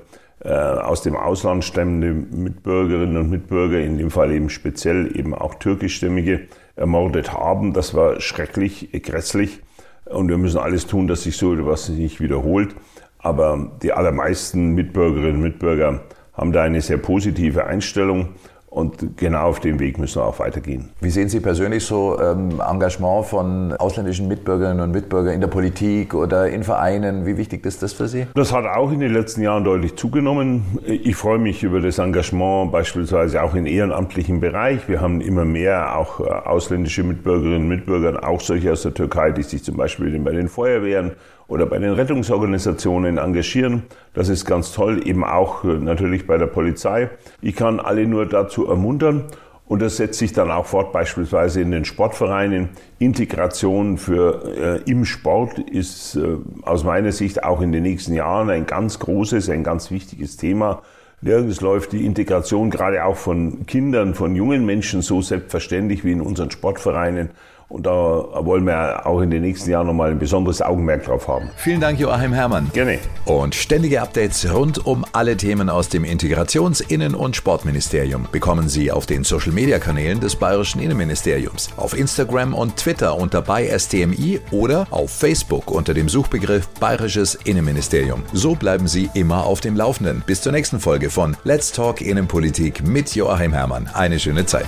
aus 0.48 1.02
dem 1.02 1.15
Ausland 1.15 1.63
stammende 1.63 2.13
Mitbürgerinnen 2.13 3.18
und 3.18 3.32
Mitbürger, 3.32 3.80
in 3.80 3.98
dem 3.98 4.12
Fall 4.12 4.32
eben 4.32 4.52
speziell 4.52 5.18
eben 5.18 5.34
auch 5.34 5.56
türkischstämmige, 5.56 6.41
ermordet 6.75 7.33
haben. 7.33 7.73
Das 7.73 7.93
war 7.93 8.19
schrecklich, 8.21 8.89
grässlich. 9.03 9.61
Und 10.05 10.29
wir 10.29 10.38
müssen 10.38 10.59
alles 10.59 10.88
tun, 10.88 11.07
dass 11.07 11.23
sich 11.23 11.38
so 11.38 11.53
etwas 11.53 11.89
nicht 11.89 12.19
wiederholt. 12.21 12.75
Aber 13.17 13.71
die 13.81 13.91
allermeisten 13.91 14.75
Mitbürgerinnen 14.75 15.38
und 15.38 15.41
Mitbürger 15.41 16.01
haben 16.33 16.51
da 16.51 16.63
eine 16.63 16.81
sehr 16.81 16.97
positive 16.97 17.65
Einstellung 17.65 18.35
und 18.75 19.17
genau 19.17 19.47
auf 19.47 19.61
dem 19.61 19.79
Weg 19.79 19.97
müssen 19.97 20.21
wir 20.21 20.25
auch 20.25 20.39
weitergehen. 20.39 20.89
Wie 20.99 21.09
sehen 21.09 21.29
Sie 21.29 21.39
persönlich 21.39 21.85
so 21.85 22.19
ähm, 22.19 22.59
Engagement 22.59 23.25
von 23.25 23.73
ausländischen 23.73 24.27
Mitbürgerinnen 24.27 24.81
und 24.81 24.91
Mitbürgern 24.91 25.33
in 25.33 25.41
der 25.41 25.47
Politik 25.47 26.13
oder 26.13 26.49
in 26.49 26.63
Vereinen? 26.63 27.25
Wie 27.25 27.38
wichtig 27.38 27.65
ist 27.65 27.81
das 27.81 27.93
für 27.93 28.07
Sie? 28.07 28.27
Das 28.35 28.51
hat 28.51 28.65
auch 28.65 28.91
in 28.91 28.99
den 28.99 29.13
letzten 29.13 29.41
Jahren 29.41 29.63
deutlich 29.63 29.95
zugenommen. 29.95 30.65
Ich 30.85 31.15
freue 31.15 31.39
mich 31.39 31.63
über 31.63 31.79
das 31.79 31.99
Engagement 31.99 32.73
beispielsweise 32.73 33.41
auch 33.41 33.55
im 33.55 33.65
ehrenamtlichen 33.65 34.41
Bereich. 34.41 34.89
Wir 34.89 34.99
haben 34.99 35.21
immer 35.21 35.45
mehr 35.45 35.97
auch 35.97 36.19
äh, 36.19 36.23
ausländische 36.23 37.03
Mitbürgerinnen 37.03 37.61
und 37.61 37.67
Mitbürger, 37.69 38.27
auch 38.27 38.41
solche 38.41 38.73
aus 38.73 38.81
der 38.81 38.93
Türkei, 38.93 39.31
die 39.31 39.43
sich 39.43 39.63
zum 39.63 39.77
Beispiel 39.77 40.19
bei 40.19 40.31
den 40.31 40.49
Feuerwehren 40.49 41.13
oder 41.47 41.65
bei 41.65 41.79
den 41.79 41.93
Rettungsorganisationen 41.93 43.17
engagieren. 43.17 43.84
Das 44.13 44.29
ist 44.29 44.45
ganz 44.45 44.71
toll, 44.71 45.08
eben 45.08 45.23
auch 45.23 45.63
äh, 45.63 45.67
natürlich 45.67 46.27
bei 46.27 46.38
der 46.38 46.47
Polizei. 46.47 47.10
Ich 47.41 47.55
kann 47.55 47.79
alle 47.79 48.08
nur 48.08 48.25
dazu 48.25 48.67
ermuntern 48.67 49.25
und 49.67 49.81
das 49.81 49.97
setzt 49.97 50.19
sich 50.19 50.31
dann 50.31 50.51
auch 50.51 50.67
fort, 50.67 50.91
beispielsweise 50.91 51.62
in 51.62 51.71
den 51.71 51.86
Sportvereinen. 51.86 52.69
Integration 52.99 53.97
für 53.97 54.81
äh, 54.86 54.89
im 54.89 55.05
Sport 55.05 55.58
ist 55.58 56.15
äh, 56.15 56.38
aus 56.62 56.84
meiner 56.84 57.12
Sicht 57.12 57.43
auch 57.43 57.62
in 57.62 57.71
den 57.71 57.84
nächsten 57.84 58.13
Jahren 58.13 58.49
ein 58.49 58.67
ganz 58.67 58.99
großes, 58.99 59.49
ein 59.49 59.63
ganz 59.63 59.89
wichtiges 59.89 60.38
Thema. 60.38 60.84
Nirgends 61.21 61.62
läuft 61.62 61.93
die 61.93 62.05
Integration 62.05 62.69
gerade 62.69 63.03
auch 63.03 63.15
von 63.15 63.65
Kindern, 63.65 64.13
von 64.13 64.36
jungen 64.36 64.65
Menschen 64.65 65.01
so 65.01 65.23
selbstverständlich 65.23 66.03
wie 66.03 66.12
in 66.12 66.21
unseren 66.21 66.51
Sportvereinen. 66.51 67.31
Und 67.67 67.86
da 67.86 67.91
wollen 67.91 68.65
wir 68.65 69.06
auch 69.06 69.21
in 69.21 69.32
den 69.32 69.41
nächsten 69.41 69.71
Jahren 69.71 69.88
nochmal 69.88 70.12
ein 70.12 70.19
besonderes 70.19 70.62
Augenmerk 70.62 71.06
drauf 71.06 71.28
haben. 71.28 71.49
Vielen 71.56 71.82
Dank, 71.82 71.99
Joachim 71.99 72.32
Herrmann. 72.32 72.69
Gerne. 72.73 72.99
Und 73.25 73.56
ständige 73.56 74.01
Updates 74.01 74.54
rund 74.54 74.86
um 74.86 75.04
alle 75.13 75.36
Themen 75.36 75.69
aus 75.69 75.89
dem 75.89 76.04
Integrations-, 76.04 76.82
Innen- 76.82 77.15
und 77.15 77.36
Sportministerium 77.36 78.28
bekommen 78.32 78.69
Sie 78.69 78.91
auf 78.91 79.08
den 79.08 79.23
Social-Media-Kanälen 79.23 80.19
des 80.19 80.36
Bayerischen 80.36 80.80
Innenministeriums, 80.80 81.69
auf 81.75 81.97
Instagram 81.97 82.54
und 82.54 82.78
Twitter 82.78 83.17
unter 83.17 83.41
BeiSTMI 83.41 84.41
oder 84.51 84.86
auf 84.91 85.12
Facebook 85.12 85.71
unter 85.71 85.93
dem 85.93 86.08
Suchbegriff 86.08 86.67
Bayerisches 86.80 87.36
Innenministerium. 87.36 88.23
So 88.32 88.54
bleiben 88.54 88.88
Sie 88.88 89.10
immer 89.15 89.45
auf 89.45 89.60
dem 89.60 89.75
Laufenden. 89.75 90.23
Bis 90.25 90.41
zur 90.41 90.51
nächsten 90.51 90.80
Folge 90.80 91.10
von 91.10 91.36
Let's 91.43 91.71
Talk 91.71 92.01
Innenpolitik 92.01 92.86
mit 92.86 93.15
Joachim 93.15 93.54
Herrmann. 93.54 93.89
Eine 93.93 94.19
schöne 94.19 94.45
Zeit. 94.45 94.67